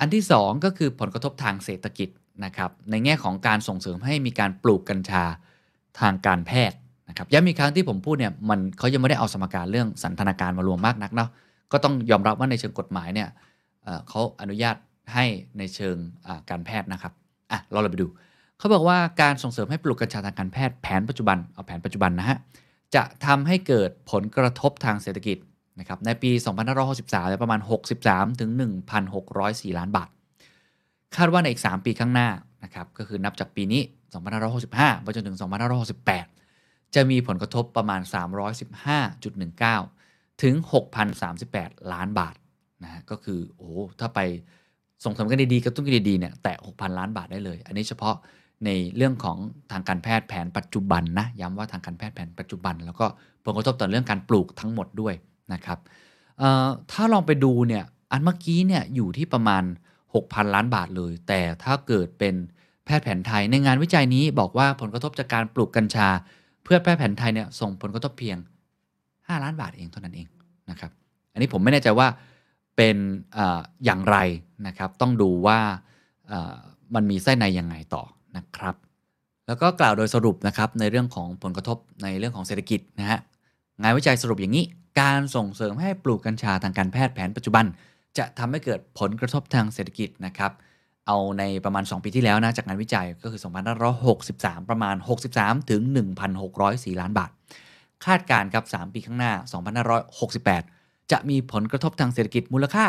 [0.00, 2.08] อันที่ 2 ก็คือผลกระทบทางเศรษฐกิจ
[2.44, 5.24] นะครับในแง่ของการส่งเสริมให้มีการปลูกกัญชา
[6.00, 11.30] ทางการแพทย์นะครับย้ำอีกครั้งที่ผมพูดเนี่ยมันเขายังไม่ได้เอาสมการเรื่องสันทนาการมารวมมากนักเนาะ
[11.72, 13.28] ก็ต้องยอมรับว่าในเชิงกฎหมายเนี่ย
[14.08, 14.76] เขาอนุญาต
[15.14, 15.24] ให้
[15.58, 15.96] ในเชิง
[16.50, 17.12] การแพทย์นะครับ
[17.52, 18.06] อะเราเราไปดู
[18.58, 22.36] เขาบอกว่าการส่งเสริมให้ปลูกกัญชาทางการแพทย์แผนปัจจุบันเอาแผนปัจจุบันนะฮะ
[22.94, 25.38] จะทำให้เกิดผลกระทบทางเศรษฐกิจ
[25.80, 26.30] นะครับในปี
[26.86, 27.60] 2563ประมาณ
[28.00, 28.50] 63 ถึง
[29.14, 30.08] 1,604 ล้านบาท
[31.16, 32.28] คาดว่าในอีก 3 ปีข้างหน้า
[32.64, 33.82] นะครับก็คือนับจากปีนี้
[34.42, 35.36] 2565 ไปจนถึง
[36.14, 39.99] 2568 จะมีผลกระทบประมาณ 315.19
[40.42, 40.54] ถึง
[41.22, 42.34] 6,038 ล้านบาท
[42.84, 43.70] นะฮะก็คือโอ้
[44.00, 44.20] ถ้าไป
[45.04, 48.16] ส่งเสริมกันดีๆกระตุ้นกันดีๆเนี่ยแตะ6,000 ล้านบาทได้เลย อันนี้เฉพาะ
[48.64, 49.38] ในเรื่องของ
[49.72, 53.06] ทางการแพทย์แผนปัจจุบันนะย้ำว่าทางการแพทย์แผนปัจจุบัน แล้วก็
[53.44, 55.14] ผลกระทบต่อเรื่องการปลูกทั้งหมดด้วย
[55.52, 55.78] นะครับ
[56.92, 59.62] ถ้าลองไปดูเนี่ยอันเมื่อกี้เนี่ยอยู่ที่ประมาณ
[60.08, 62.34] 6,000 ล้านบาทเลย แต่ถ้าเกิดเป็น
[62.84, 66.08] แพทย์แผนไทยในงานวิจัยนี้บอกว่าผลกระทบจากการปลูกกัญชา
[66.64, 68.38] เพื่อแพทย์แผนไทยเนี่ยส่งผลกระทบเพียง
[69.30, 70.26] 5 ล้านบาทเองเท่านั้นเอง
[70.70, 70.90] นะครับ
[71.32, 72.08] อันนี้ผมไม่แน่ใจว่า
[72.76, 72.96] เป็น
[73.36, 73.38] อ
[73.84, 74.16] อย่างไร
[74.66, 75.58] นะครับต้องดูว่า
[76.94, 78.02] มันมีไส้ในยังไงต่อ
[78.36, 78.74] นะครับ
[79.46, 83.18] แล้วก็กล่าวโดยสรุปนะครับในเรื่องของผลกระทบในเรื่องของเศรษฐกิจนะฮะ
[83.82, 84.64] งานวิจัยสรุปอย่างนี้
[85.00, 87.64] การส่งเสริมให้ปลูกกัญชาทางการแพทย์แผนปัจจุบัน
[88.18, 90.52] จะทำให้เกิดผลกระทบทางเศรษฐกิจนะครับ
[91.06, 93.40] เอาในประมาณ 2 ปีที่แล้วนะจากงานวิจัยก็คือ
[94.04, 94.96] 2563 ประมาณ
[95.32, 95.82] 63 ถึง
[96.40, 97.30] 1,604 ล้านบาท
[98.06, 99.32] คาดการณ์ครับ 3 ปีข้างหน้า
[100.22, 102.86] 2568 จะมีผลกระทบทางเศรษฐกิจมูลค่า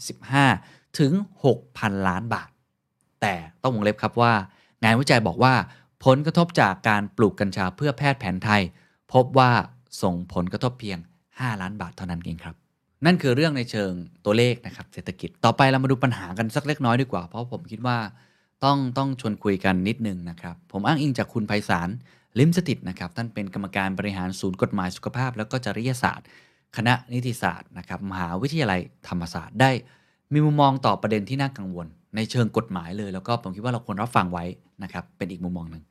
[0.00, 1.12] 315 ถึง
[1.54, 2.50] 6,000 ล้านบาท
[3.20, 4.32] แต่ต้องวงเล็บครับว่า
[4.84, 5.54] งานวิจัยบอกว่า
[6.04, 8.62] ผลกระทบจากการปลูกกัญชาเพื่อแพทย์แผนไทย
[9.12, 9.50] พบว่า
[10.02, 10.98] ส่งผลกระทบเพียง
[11.30, 12.54] 5 ล้านบาทเท่านั้นเองครับ
[13.06, 13.92] นั่นคือเรื่องในเชิง
[14.24, 17.98] ตัวเลขนะครับเศรษฐกิจต่อไปเรามาดูปัญหากันสักเล็กน้อยดีกว่า เพราะผมคิดว่า
[18.64, 21.88] ต้องต้องชวนคุยกันนิดนึงนะครับ ผมอ้างอิงจากคุณไพศาล
[22.38, 26.26] ลิมสติดนะครับท่านเป็นกรรมการบริหารศูนย์กฎหมายสุขภาพ แล้วก็จริยศาสตร์
[26.76, 29.70] คณะนิติศาสตร์นะครับมหาวิทยาลัยธรรมศาสตร์ได้
[30.32, 31.86] มีมุมมองต่อประเด็นที่น่ากังวล
[32.16, 34.44] ในเชิงกฎหมายเลย แล้วก็ผมคิดว่าเราควรรับฟังไว้
[34.82, 35.82] นะครับเป็นอีกมุมมองหนึ่ง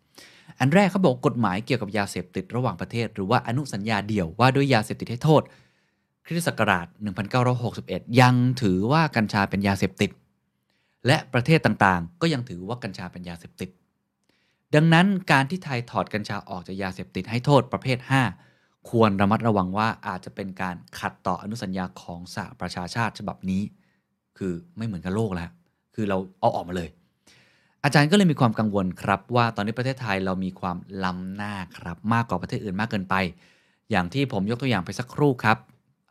[0.59, 5.41] อันแรกเขาบอกกฎหมายเกี่ยวกับยาเสพติดระหว่างประเทศ หรือว่าอนุสัญญาเดี่ยวว่าด้วยยาเสพติดให้โทษ
[6.25, 6.87] คริสตศักราช
[7.53, 10.11] 1961 ยังถือว่ากัญชาเป็นยาเสพติด
[11.07, 13.69] และประเทศต่างๆ ก็ยังถือว่ากัญชาเป็นยาเสพติด
[14.75, 17.97] ดังนั้นการที่ไทยถอดกัญชาออกจากยาเสพติดให้โทษประเภท
[18.43, 23.61] 5 ควรระมัดระวังว่าอาจจะเป็นการขัดต่ออนุสัญญาของสหประชาชาติฉบับนี้
[24.37, 25.49] คือไม่เหมือนกับโลกแล้ว
[25.95, 26.89] คือเราเอาออกมาเลย
[27.83, 33.15] อาจารย์ก็เลยมีความกังวลครับว่าตอนนี้ประเทศไทยเรามีความล้ำหน้าครับมากกว่าประเทศอื่นมากเกินไป
[33.91, 35.57] อย่างที่ผมยกตัวอย่างไปสักครู่ครับ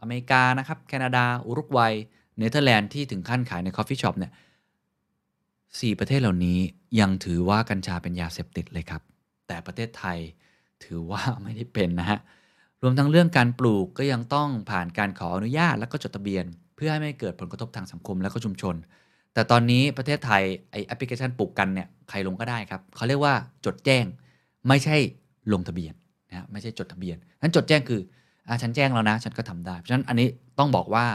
[0.01, 1.93] อเมริกานะครับแคนาดา อุรุกวัย
[2.39, 4.33] เนเธอร์แลนด์ที่ถึงขั้นขายใน coffee shop เนี่ย
[5.81, 6.59] สี่ประเทศเหล่านี้
[7.01, 9.03] ยังถือว่ากัญชาเป็นยาเสพติดเลยครับ
[9.47, 10.19] แต่ประเทศไทย
[10.85, 12.19] ถือว่าไม่ได้เป็นนะฮะ
[12.83, 16.45] รวมทั้งเรื่องการปลูกก็ยังต้องผ่านการขออนุญาตและก็จดทะเบียน
[16.77, 18.75] เพื่อให้ไม่เกิดผลกระทบทางสังคมและก็ชุมชน
[19.35, 23.35] แต่ตอนนี้ประเทศไทยไอแอปพลิเคชันปลูกกันเนี่ยใครลงก็ได้ครับเขาเรียกว่า
[23.67, 24.05] จดแจ้ง
[24.69, 24.97] ไม่ใช่
[25.53, 25.95] ลงทะเบียน
[26.31, 28.01] นะไม่ใช่จดทะเบียนนั้นจดแจ้งคือ
[28.49, 31.07] อ่าฉันแจ้งแล้วนะ ฉันก็ทำได้ เพราะฉะนั้นอันนี้ต้องบอกว่า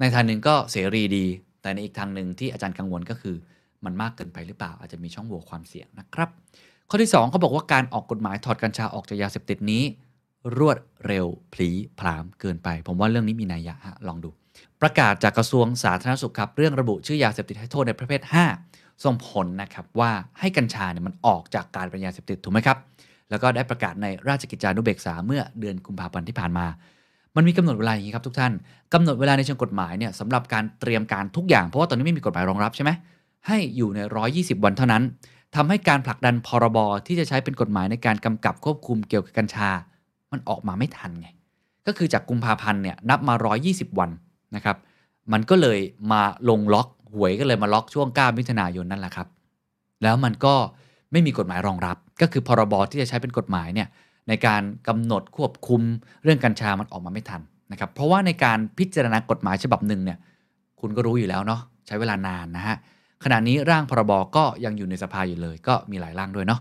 [0.00, 1.26] ในทางหนึ่งก็เสรีดี
[1.62, 3.36] แต่ในอีกทางหนึ่งที่อาจารย์กังวลก็คือ
[3.84, 6.28] มันมากเกินไปหรือเปล่า อาจจะมีช่องโหว่ความเสี่ยงนะครับ
[6.88, 9.82] ข้อที่2เขาบอกว่าการออกกฎหมายถอดกัญชาออกจากยาเสพติดนี้
[10.58, 11.68] รวดเร็วพลี
[11.98, 13.74] พรามเกินไป ผมว่าเรื่องนี้มีนัยยะ
[14.08, 14.30] ลองดู
[14.82, 18.20] ประกาศจากกระทรวงสาธารณสุขครับเรื่องระบุชื่อยาเสพติดให้โทษในประเภท
[18.62, 20.10] 5 ส่งผลนะครับว่า
[20.40, 22.78] ให้กัญชาเนี่ยมันออกจากการเป็นยาเสพติดถูกไหมครับ
[23.30, 26.66] แล้วก็ได้ประกาศในราชกิจจานุเบกษาเมื่อเดือนกุมภาพันธ์ที่ผ่านมา
[27.36, 28.52] มันมีกำหนดเวลาอย่างนี้ครับทุกท่าน
[28.94, 32.90] กำหนดเวลาในเชิงกฎหมายเนี่ยสำหรับการเตรียมการทุกอย่างเพราะว่าตอนนี้ไม่มีกฎหมายรองรับใช่ไหม
[33.46, 34.00] ให้อยู่ใน
[34.32, 35.02] 120 วันเท่านั้น
[35.54, 39.70] ทำให้การผลักดันพรบที่จะใช้เป็นกฎหมายในการกำกับควบคุมเกี่ยวกับกัญชา
[40.32, 41.28] มันออกมาไม่ทันไง
[41.86, 43.34] ก็คือจากกุมภาพันธ์เนี่ยนับมา
[43.66, 44.10] 120 วัน
[44.56, 44.76] นะครับ
[45.32, 45.78] มันก็เลย
[46.12, 49.28] มาลงล็อกหวยก็เลยมาล็อกช่วง 9 มิถุนายนนั่นแหละครับ
[50.02, 50.54] แล้วมันก็
[51.12, 53.88] ไม่มีกฎหมายรองรับ ก็คือพรบที่จะใช้เป็นกฎหมายเนี่ย
[54.28, 55.80] ในการกำหนดควบคุม
[56.24, 57.40] เรื่องกัญชามันออกมาไม่ทัน
[57.72, 60.18] นะครับ เพราะว่าในการพิจารณากฎหมายฉบับหนึ่งเนี่ย
[60.80, 62.76] คุณก็รู้อยู่แล้วเนาะใช้เวลานานนะฮะ
[63.24, 66.60] ขณะนี้ร่างพรบก็ยังอยู่ในสภาอยู่เลย ก็มีหลายร่างด้วยเนาะ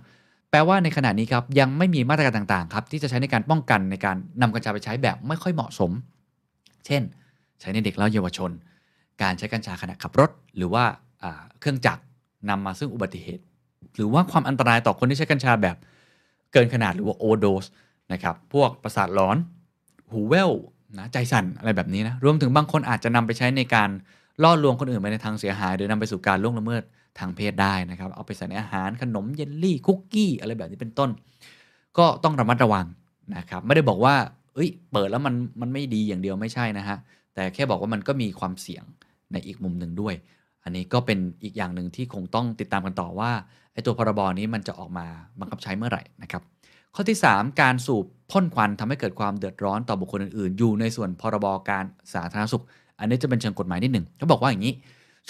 [0.52, 5.92] แปลว่าในขณะนี้ครับยังไม่มีมาตรการต่างๆครับที่จะใช้ในการป้องกันในการนำกัญชาไปใช้แบบไม่ค่อยเหมาะสม
[6.86, 7.02] เช่น
[7.62, 8.52] ใช้ในเด็กและเยาวชน
[9.22, 10.84] การใช้กัญชาขณะขับรถ หรือว่า
[11.60, 12.02] เครื่องจักร
[12.50, 13.44] นำมาซึ่งอุบัติเหตุ
[13.96, 15.78] หรือว่าความอันตรายต่อคนที่ใช้กัญชาแบบ
[16.54, 17.66] เกินขนาดหรือว่าโอโดส
[18.14, 19.38] นะครับพวกประสาทร้อน
[20.12, 20.52] หูแว่ว
[20.98, 23.90] นะใจสั่นอะไรแบบนี้นะรวมถึงบางคนอาจจะนำไปใช้ในการ
[24.44, 26.84] ล่อลวงคนอื่นไปในทางเสียหายหรือนำไปสู่การล่วงละเมิด
[27.20, 31.10] ทางเพศได้นะครับ เอาไปใส่ในอาหารขนมเยลลี่คุกกี้อะไรแบบนี้เป็นต้น
[31.98, 32.86] ก็ต้องระมัดระวัง
[33.38, 34.16] นะครับไม่ได้บอกว่า
[34.56, 36.98] เอ้ยเปิดแล้วมันมันไม่ดีอย่างเดียวไม่ใช่นะฮะ
[37.34, 38.84] แต่แค่บอกว่ามันก็มีความเสี่ยง
[39.32, 40.16] ในอีกมุมหนึ่งด้วย
[40.64, 43.32] อันนี้ก็เป็นอีกอย่างหนึ่งที่คงต้องติดตามกันต่อว่า
[43.74, 45.08] ไอ้ตัวพรบนี้มันจะออกมา
[45.40, 46.42] บังคับใช้เมื่อไหร่นะครับ
[46.96, 52.64] ข้อที่ 3 การสูบพ่นควันทำให้เกิดความเดือดร้อนต่อบุคคลอื่นๆ อยู่ในส่วนพรบการสาธารณสุข
[53.00, 54.74] อันนี้จะเป็นเชิงกฎหมายนิดหนึ่งเขาบอกว่าอย่างนี้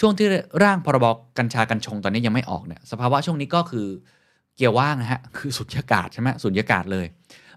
[0.00, 0.26] ช่วงที่
[0.62, 1.06] ร่างพรบ
[1.38, 3.86] กัญชากัญชงตอนนี้ยังไม่ออกเนี่ยสภาวะช่วงนี้ก็คือ
[4.56, 7.06] เกียร์ว่างนะฮะคือสุญญากาศใช่ไหมสุญญากาศเลย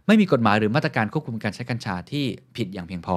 [0.08, 2.26] ไม่มีกฎหมายหรือมาตรการควบคุมการใช้กัญชาที่
[2.56, 3.16] ผิดอย่างเพียงพอ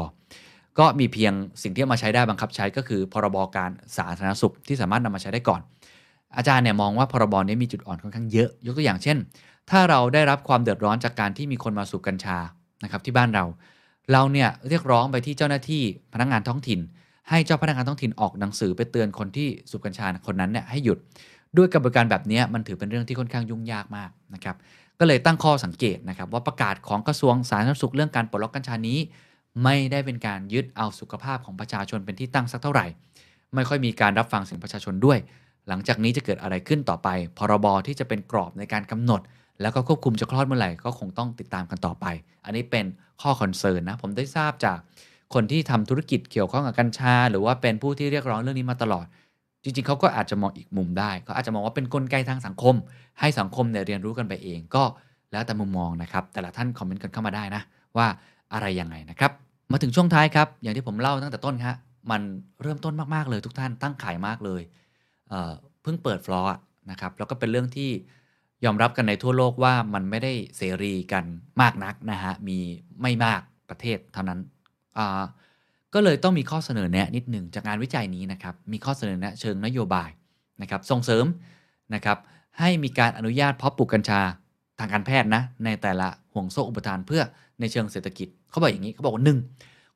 [0.79, 1.33] ก็มีเพียง
[1.63, 5.61] สิ่งที่เอามาใช้ได้บังคับใช้ก็คือพรบการสาธารณสุขที่สามารถนำมาใช้ได้ก่อน
[6.37, 9.17] อาจารย์เนี่ยมองว่าพรบนี้มีจุดอ่อนค่อนข้างเยอะยกตัวอย่างเช่น
[9.71, 12.39] ถ้าเราได้รับความเดือดร้อนจากการที่มีคนมาสูบกัญชา
[12.85, 13.45] นะครับที่บ้านเรา
[14.13, 15.83] เราเนี่ยเรียกร้องไปที่เจ้าหน้าที่
[16.13, 16.81] พนักงานท้องถิ่น
[17.29, 20.99] ให้เจ้าพนักงานท้องถิ่นออกหนังสือไปเตือนคนที่สูบกัญชาคนนั้นเนี่ยให้หยุด
[21.57, 24.57] ด้วยกระบวนการแบบนี้มันถือเป็นเรื่องที่ค่อนข้างยุ่งยากมากนะครับ
[24.99, 28.99] ก็เลยตั้งข้อสังเกตนะครับว่าประกาศของกระทรวงสาธารณสุขเรื่องการปลดล็อกกัญชานี้
[29.65, 32.87] ไม่ได้เป็นการยึดเอาสุขภาพของประชาชนเป็นที่ตั้งสักเท่าไหร่
[33.55, 35.19] ไม่ค่อยมีการรับฟังเสียงประชาชนด้วย
[35.69, 39.21] หลังจากนี้จะเกิดอะไรขึ้นต่อไป พรบที่จะเป็นกรอบในการกำหนด
[39.61, 42.07] แล้วก็ควบคุมจะคลอดเมื่อไหร่ก็คงต้องติดตามกันต่อไป
[42.45, 42.85] อันนี้เป็น
[43.23, 44.79] ข้อคอนเซิร์นนะ ผมได้ทราบจาก
[45.35, 49.07] คนที่ทำธุรกิจเกี่ยวข้องกับกัญชา หรือว่าเป็นผู้ที่เรียกร้องเรื่องนี้มาตลอด
[49.63, 52.75] จริง ๆ เขาก็อาจจะมองอีกมุมได้เขาอาจจะมองว่าเป็นนกลไกทางสังคม
[53.21, 54.85] ให้สังคมเนี่ยเรียนรู้กันไปเอง ก็
[55.33, 57.63] แล้วแต่มุมมองนะครับ แต่ละท่านคอมเมนต์กันเข้ามาได้นะ
[57.97, 58.07] ว่า
[58.53, 59.33] อะไรยังไงนะครับ
[59.73, 61.77] มาถึงช่วงท้ายครับ อย่างที่ผมเล่าตั้งแต่ต้นครับ
[62.11, 62.23] มัน
[62.63, 64.63] เริ่มต้นมากๆเลยทุกท่านตั้งขายมากเลย
[65.29, 66.57] เเพิ่งเปิดฟลอร์
[66.91, 67.91] นะครับแล้วก็เป็นเรื่องที่
[68.65, 71.25] ยอมรับกันในทั่วโลกว่ามันไม่ได้เสรีกัน
[71.61, 72.59] มากนักนะฮะ มี
[73.03, 73.41] ไม่มาก
[73.71, 74.41] ประเทศเท่านั้น
[75.95, 80.11] ก็เลยต้องมีข้อเสนอแนะนิดหนึ่งจากงานวิจัยนี้นะครับ มีข้อเสนอแนะเชิงนโยบาย
[80.63, 81.25] นะครับ ส่งเสริม
[81.95, 82.19] นะครับ
[82.59, 84.21] ให้มีการอนุญาตเพาะปลูกกัญชา
[84.79, 87.23] ทางการแพทย์นะในแต่ละห่วงโซ่อุปทานเพื่อ
[87.61, 89.39] ในเชิงเศรษฐกิจเขาบอกอย่างนี้เขาบอกว่าหนึ่ง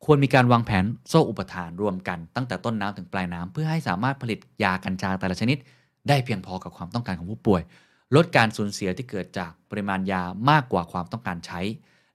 [0.05, 5.57] ควรมีการวางแผนโซ่อุปทานรวมกันตั้งแต่ต้นน้ำถึงปลายน้ำเพื่อให้สามารถผลิตยากัญชาแต่ละชนิด
[6.09, 7.63] ได้เพียงพอกับความต้องการของผู้ป่วย
[8.17, 11.61] ลดการสูญเสียที่เกิดจากปริมาณยามากกว่าความต้องการใช้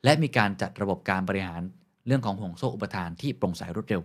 [0.03, 1.61] และมีการจัดระบบการบริหาร
[2.07, 4.01] เรื่องของห่วงโซ่อุปทานที่โปร่งใสรวดเร็ว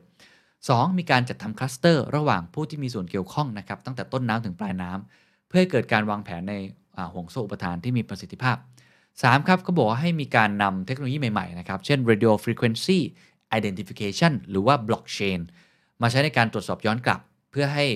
[0.47, 0.99] 2.
[0.99, 6.55] มีการจัดทำคลัสเตอร์ระหว่างผู้ที่มีส่วนเกี่ยวข้องนะครับตั้งแต่ต้นน้ำถึงปลายน้ำเพื่อให้เกิดการวางแผนใน
[7.15, 8.57] ห่วงโซ่อุปทานที่มีประสิทธิภาพ
[9.03, 9.49] 3.
[9.49, 12.99] ครับเขาบอกว่าให้มีการนำเทคโนโลยีใหม่ๆนะครับเช่น radio frequency
[13.59, 15.41] identification หรือว่า blockchain
[16.03, 17.21] มาใช้ในการตรวจสอบย้อนกลับ
[17.53, 17.87] เพื่อให้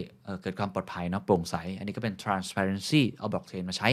[0.43, 3.89] เกิดความปลอดภัยเนาะโปร่งใส อันนี้ก็เป็น transparency เอา blockchain มาใช้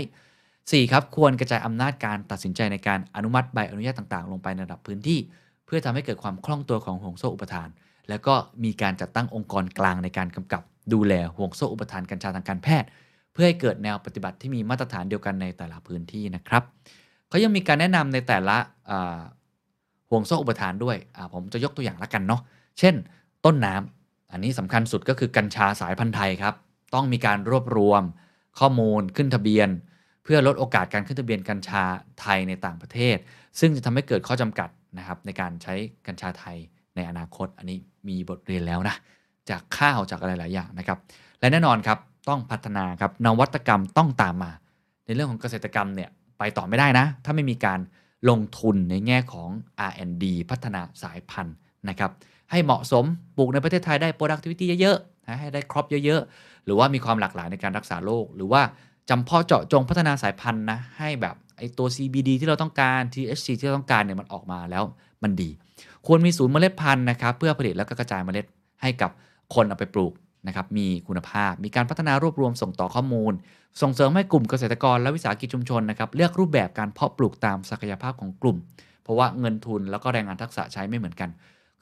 [0.45, 0.91] 4.
[0.91, 5.19] ครับ ควรกระจายอำนาจการตัดสินใจในการอนุมัติใบอนุญาตต่างๆ ลงไปในระดับพื้นที่
[5.65, 7.69] เพื่อทำให้เกิดความคล่องตัวของห่วงโซ่อุปทาน
[8.09, 8.33] แล้วก็
[8.63, 10.61] มีการจัดตั้งองค์กรกลางในการกำกับ
[10.93, 12.89] ดูแลห่วงโซ่อุปทานกัญชาทางการแพทย์
[13.33, 16.63] เพื่อให้เกิดแนวปฏิบัติที่มีมาตรฐานเดียวกันในแต่ละพื้นที่นะครับ
[17.29, 18.57] เขายังมีการแนะนำในแต่ละ
[20.09, 20.97] ห่วงโซ่อุปทานด้วย
[21.33, 22.41] ผมจะยกตัวอย่างละกันเนาะ
[22.79, 22.95] เช่น
[23.45, 24.02] ต้นน้ำ
[24.33, 26.55] อันนี้สำคัญสุดก็คือกัญชาสายพันธุ์ไทยครับ
[26.93, 28.03] ต้องมีการรวบรวม
[28.59, 29.69] ข้อมูลขึ้นทะเบียน
[30.23, 31.83] เพื่อลดโอกาสการขึ้นทะเบียนกัญชา
[32.21, 33.17] ไทยในต่างประเทศ
[33.59, 35.73] ซึ่งจะทำให้เกิดข้อจำกัดนะครับในการใช้
[36.07, 36.57] กัญชาไทย
[36.95, 37.77] ในอนาคต อันนี้
[38.07, 38.95] มีบทเรียนแล้วนะ
[39.49, 40.97] จากข้าวจากอะไรหลายอย่างนะครับ
[41.39, 41.97] และแน่นอนครับ
[42.29, 44.51] ต้องพัฒนาครับนวัตกรรมต้องตามมา
[45.05, 46.09] ในเรื่องของเกษตรกรรมเนี่ย
[46.39, 47.79] ไปต่อไม่ได้นะ ถ้าไม่มีการ
[48.29, 49.49] ลงทุนในแง่ของ
[49.89, 51.55] R&D พัฒนาสายพันธุ์
[51.89, 52.11] นะครับ
[52.51, 53.05] ให้เหมาะสม
[53.37, 58.61] ปลูกในประเทศไทยได้ productivity เยอะๆนะให้ได้ครอบเยอะๆ หรือว่ามีความหลากหลายในการรักษาโรคหรือว่า
[59.09, 64.83] จำเพาะเจาะจงพัฒนาสายพันธุ์นะให้แบบไอตัว CBD ที่เราต้องการ THC ที่เราต้องการเนี่ยมันออกมาแล้ว
[65.23, 65.49] มันดี
[66.07, 68.45] ควรมีศูนย์เมล็ดพันธุ์นะครับเพื่อผลิตแล้วก็กระจายเมล็ด
[68.81, 69.11] ให้กับ
[69.55, 70.13] คนเอาไปปลูก
[70.47, 73.33] นะครับมีคุณภาพ มีการพัฒนารวบรวมส่งต่อข้อมูล
[73.81, 78.57] ส่งเสริมให้กลุ่มเกษตรกรและวิสาหกิจชุมชนนะครับเลือกรูปแบบการเพาะปลูกตามศักยภาพของกลุ่ม
[79.03, 81.29] เพราะว่าเงินทุนแล้วก็แรงงานทักษะใช้ไม่เหมือนกัน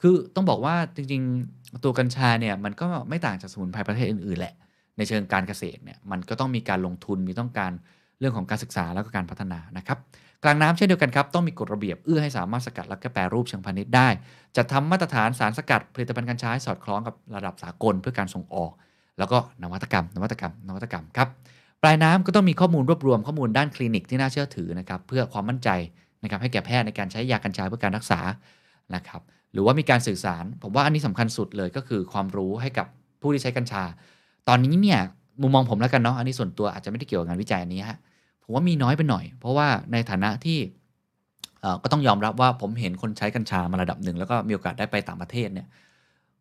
[0.02, 4.54] คือต้องบอกว่าจริงๆ ตัวกัญชาเนี่ยมันก็ไม่ต่างจากสมุนไพรประเทศอื่นๆแหละ
[4.96, 7.72] ในเชิงการเกษตรเนี่ยมันก็ต้องมีการลงทุนมีต้องการ
[8.20, 9.98] เรื่องของการศึกษาแล้วก็การพัฒนานะครับ
[10.44, 14.08] กลางน้ำเช่นเดียวกันครับ ต้องมีกฎระเบียบเอื้อให้สามารถสกัดและแปรรูปเชิงพาณิชย์ได้
[14.56, 18.72] จะทำมาตรฐานสารสกัดผลิตภัณฑ์กัญชาให้สอดคล้องกับระดับสากลเพื่อการส่งออก
[19.18, 21.28] แล้วก็นวัตกรรม นวัตกรรม นวัตกรรมครับ
[21.82, 25.68] ปลายน้ำก็ต้องมีข้อมูลรวบรวมข้อมูลด้านคลินิกที่น่าเชื่อถือนะครับเพื่อความมั่นใจ
[26.22, 28.20] นะครับให้แก่แพทย์ในการใช้ยากัญชาเพื่อการรักษา
[28.94, 29.22] นะครับ
[29.52, 32.86] หรือว่ามีการสื่อสาร ผมว่าอันนี้สำคัญสุดเลยก็คือความรู้ให้กับ
[33.20, 33.82] ผู้ที่ใช้กัญชา
[34.48, 35.00] ตอนนี้เนี่ย
[35.42, 37.98] มุมมองผมแล้วกันเนาะอันนี้ส่วนตัวอาจจะไม่ได้เกี่ยวกับงานวิจัยอันนี้ฮะ
[38.42, 40.58] ผมว่ามีน้อยไปหน่อย เพราะว่าในฐานะที่
[41.82, 45.66] ก็ต้องยอมรับว่าผมเห็นคนใช้กัญชามาระดับหนึ่งแล้วก็มีโอกาสได้ไปต่างประเทศเนี่ย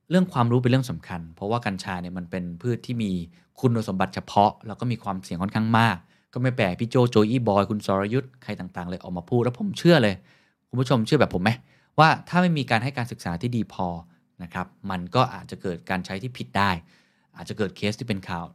[0.09, 3.12] เรื่องความรู้เป็นเรื่องสำคัญ เพราะว่ากัญชาเนี่ยมันเป็นพืชที่มี
[3.62, 5.97] คุณสมบัติเฉพาะ แล้วก็มีความเสี่ยงค่อนข้างมาก
[6.34, 10.16] ก็ไม่แปลกพี่โจโจอี้บอยคุณสรยุทธ์ใครต่างๆ เลยออกมาพูดแล้วผมเชื่อเลย
[10.70, 11.51] คุณผู้ชมเชื่อแบบผมไหม
[11.99, 13.87] ว่าถ้าไม่มีการให้การศึกษาที่ดีพอ
[14.43, 16.71] นะครับมันก็อาจจะเกิดการใช้ที่ผิดได้
[17.35, 18.45] อาจจะเกิดเคสที่เป็นข่าว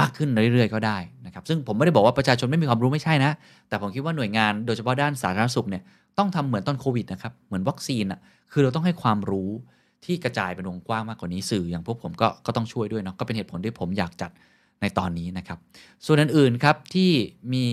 [0.00, 3.32] มากขึ้นเรื่อยๆ ก็ได้นะครับซึ่งผมไม่ได้บอกว่าประชาชนไม่มีความรู้ไม่ใช่นะ
[3.68, 5.82] แต่ผมคิดว่าหน่วยงานโดยเฉพาะด้านสาธารณสุขเนี่ย
[6.18, 8.20] ต้องทำเหมือนตอนโควิดนะครับเหมือนวัคซีนอะ
[8.52, 9.50] คือเราต้องให้ความรู้
[10.04, 14.30] ที่กระจายเป็นวงกว้างมากกว่านี้สื่ออย่างพวกผมก็ก็ต้องช่วยด้วยเนาะก็เป็นเหตุผลที่ผมอยากจัด
[14.80, 15.58] ในตอนนี้นะครับ
[16.06, 17.10] ส่วนอื่นๆครับที่
[17.54, 17.64] มี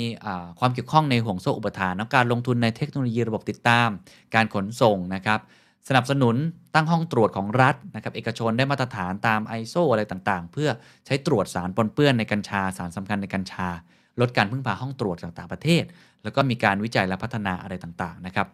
[0.60, 3.90] ความเกี่ยวข้องในห่วงโซ่อุปทานนะการลงทุนในเทคโนโลยีระบบติดตาม
[4.36, 5.40] การขนส่งนะครับ
[5.90, 6.36] สนับสนุน
[6.76, 10.70] ตั้งห้องตรวจของรัฐนะครับ เอกชนได้มาตรฐานตาม ISO อะไรต่างๆ เพื่อ
[11.06, 13.68] ใช้ตรวจสารปนเปื้อนในกัญชาสารสำคัญในกัญชา
[14.22, 15.84] ลดการพึ่งพาห้องตรวจจากต่างประเทศ
[16.24, 18.48] แล้วก็มีการวิจัยและพัฒนาอะไรต่างๆนะครับ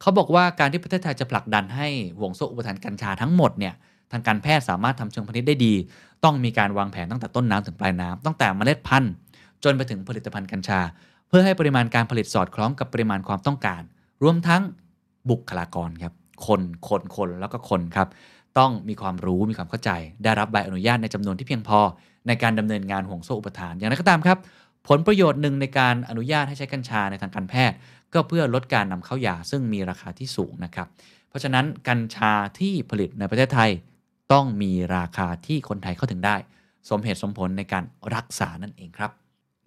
[0.00, 1.88] เขาบอกว่าการที่ประเทศไทยจะผลักดันให้
[2.18, 3.74] ห่วงโซ่อุปทานกัญชาทั้งหมดเนี่ย
[4.12, 5.74] ทางการแพทย์สามารถทำเชิงพาณิชย์ได้ดี
[6.24, 9.12] ต้องมีการวางแผนตั้งแต่ต้นน้ำถึงปลายน้ำตั้งแต่เมล็ดพันธุ์
[9.64, 10.80] จนไปถึงผลิตภัณฑ์กัญชา
[11.28, 13.82] เพื่อให้ปริมาณการผลิตสอดคล้องกับปริมาณความต้องการ
[14.22, 14.62] รวมทั้ง
[15.30, 16.12] บุคลากรครับ
[16.46, 18.08] คนคนคนแล้วก็คนครับ
[18.58, 19.90] ต้องมีความรู้มีความเข้าใจ
[20.24, 21.80] ได้รับใบอนุญาตในจำนวนที่เพียงพอ
[22.26, 24.38] ในการดำเนินงานห่วงโซ่อุปทาน อย่างไรก็ตามครับ
[24.88, 27.76] ผลประโยชน์หนึ่งในการอนุญาตให้ใช้กัญชาในทางการแพทย์
[28.14, 30.86] ก็เพื่อลดการนำเข้ายาซึ่งมีราคาที่สูงนะครับ
[31.28, 33.70] เพราะฉะนั้นกัญชาที่ผลิตในประเทศไทย
[34.32, 36.36] ต้องมีราคาที่คนไทยเข้าถึงได้
[36.90, 39.10] สมเหตุสมผลในการรักษานั่นเองครับ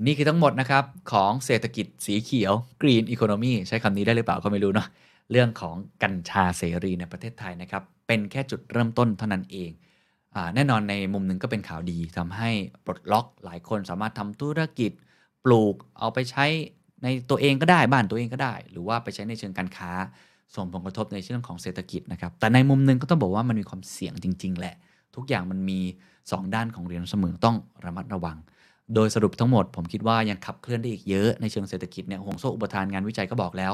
[0.06, 4.88] นี่คือทั้งหมดนะครับของเศรษฐกิจสีเขียว Green Economy ใช้คำนี้ได้หรือเปล่าก็ไม่รู้เนาะ
[5.32, 9.72] เรื่องของกัญชาเสรีในประเทศไทยนะครับเป็นแค่จุดเริ่มต้นเท่านั้นเอง
[10.36, 12.50] อแน่นอนในมุมหนึ่งก็เป็นข่าวดีทำให้
[12.86, 14.92] ปลดล็อกหลายคนสามารถทำธุรกิจ
[15.46, 16.46] ปลูกเอาไปใช้
[17.04, 19.92] ในตัวเองก็ได้บ้านตัวเองก็ได้ หรือว่าไปใช้ในเชิงการค้า
[20.56, 24.76] ส่งผลกระทบในเรื่องของเศรษฐกิจนะครับ แต่ในมุมนึงก็ต้องบอกว่ามันมีความเสี่ยงจริง ๆ แหละ
[25.16, 25.80] ทุกอย่างมันมี
[26.18, 28.38] 2 ด้านของเหรียญเสมอต้องระมัดระวัง
[28.96, 33.74] โดยสรุปทั้งหมด ผมคิดว่ายังขับเคลื่อนได้อีกเยอะในเชิงเศรษฐกิจเนี่ยห่วงโซ่อุปทานงานวิจัยก็บอกแล้ว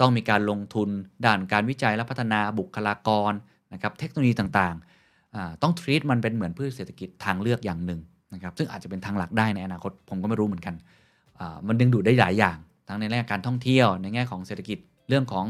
[0.00, 0.88] ต้องมีการลงทุน
[1.24, 3.32] ด้านการวิจัยและพัฒนาบุคลากร
[3.72, 8.00] นะครับเทคโนโลยีต่างๆ ต้องทรีตมันเป็นเหมือนพืชเศรษฐกิจทางเลือกอย่างหนึ่ง
[8.34, 10.74] นะครับซึ่งอาจจะเป็นทางหลักได้ในอนาคตผมก็ไม่รู้เหมือนกัน
[11.66, 12.56] มันดึงดูดได้หลายอย่าง
[12.88, 15.44] ทั้งในแง่การท่องเที่ยวในแง่ของเศรษฐกิจเรื่องของ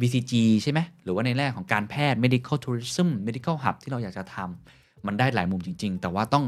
[0.00, 0.32] BCG
[0.62, 6.44] ใช่ไหมหรือว่าในแรกของการแพทย์ medical tourism medical hub ที่เราอยากจะทำมันได้หลายมุมจริง ๆ แต่ว่าต้อง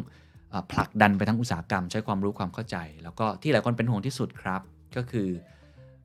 [0.73, 4.61] ผลักดันไปทั้งอุตสาหกรรม ใช้ความรู้ความเข้าใจ แล้วก็ที่หลายคนเป็นห่วงที่สุดครับ
[4.97, 5.29] ก็คือ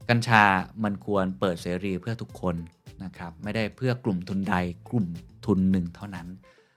[0.10, 0.44] กัญชา
[0.84, 2.56] มันควรเปิดเสรีเพื่อทุกคน
[3.04, 4.56] นะครับไม่ได้เพื่อกลุ่มทุนใด
[4.90, 5.06] กลุ่ม
[5.46, 6.28] ทุนหนึ่งเท่านั้น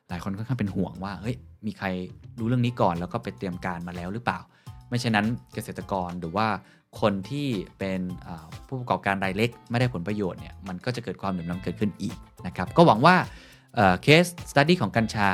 [0.08, 1.86] หลายคนค่อนข้างเป็นห่วงว่าเฮ้ยมีใคร
[2.38, 4.38] รู้เรื่องนี้ก่อนแล้วก็ไปเตรียมการมาแล้วหรือเปล่า
[4.88, 6.46] ไม่เช่นนั้นเกษตรกรหรือว่า
[7.00, 8.00] คนที่เป็น
[8.66, 12.16] ผู้ประกอบการรายเล็ก ไม่ได้ผลประโยชน์เนี่ยมันก็จะเกิดความเหลื่อมล้ำเกิดขึ้นอีก
[12.46, 13.16] นะครับก็หวังว่า
[14.02, 15.28] case study ของกัญชา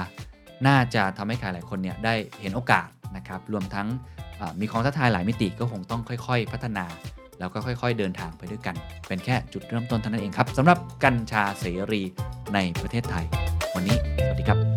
[0.67, 3.87] น่าจะทำให้ใครหลายคนเนี่ยได้เห็นโอกาสนะครับรวมทั้ง
[4.61, 6.87] มีข้อท้าทายหลายมิติก็คงต้องค่อยๆ พัฒนา
[7.39, 8.77] แล้วก็ค่อยๆ เดินทางไปด้วยกัน
[9.09, 12.03] เป็นแค่จุดเริ่มต้นเท่านั้นเองครับสำหรับกัญชาเสรี
[12.55, 13.25] ในประเทศไทย
[13.75, 14.68] วันนี้สวัสดีครับ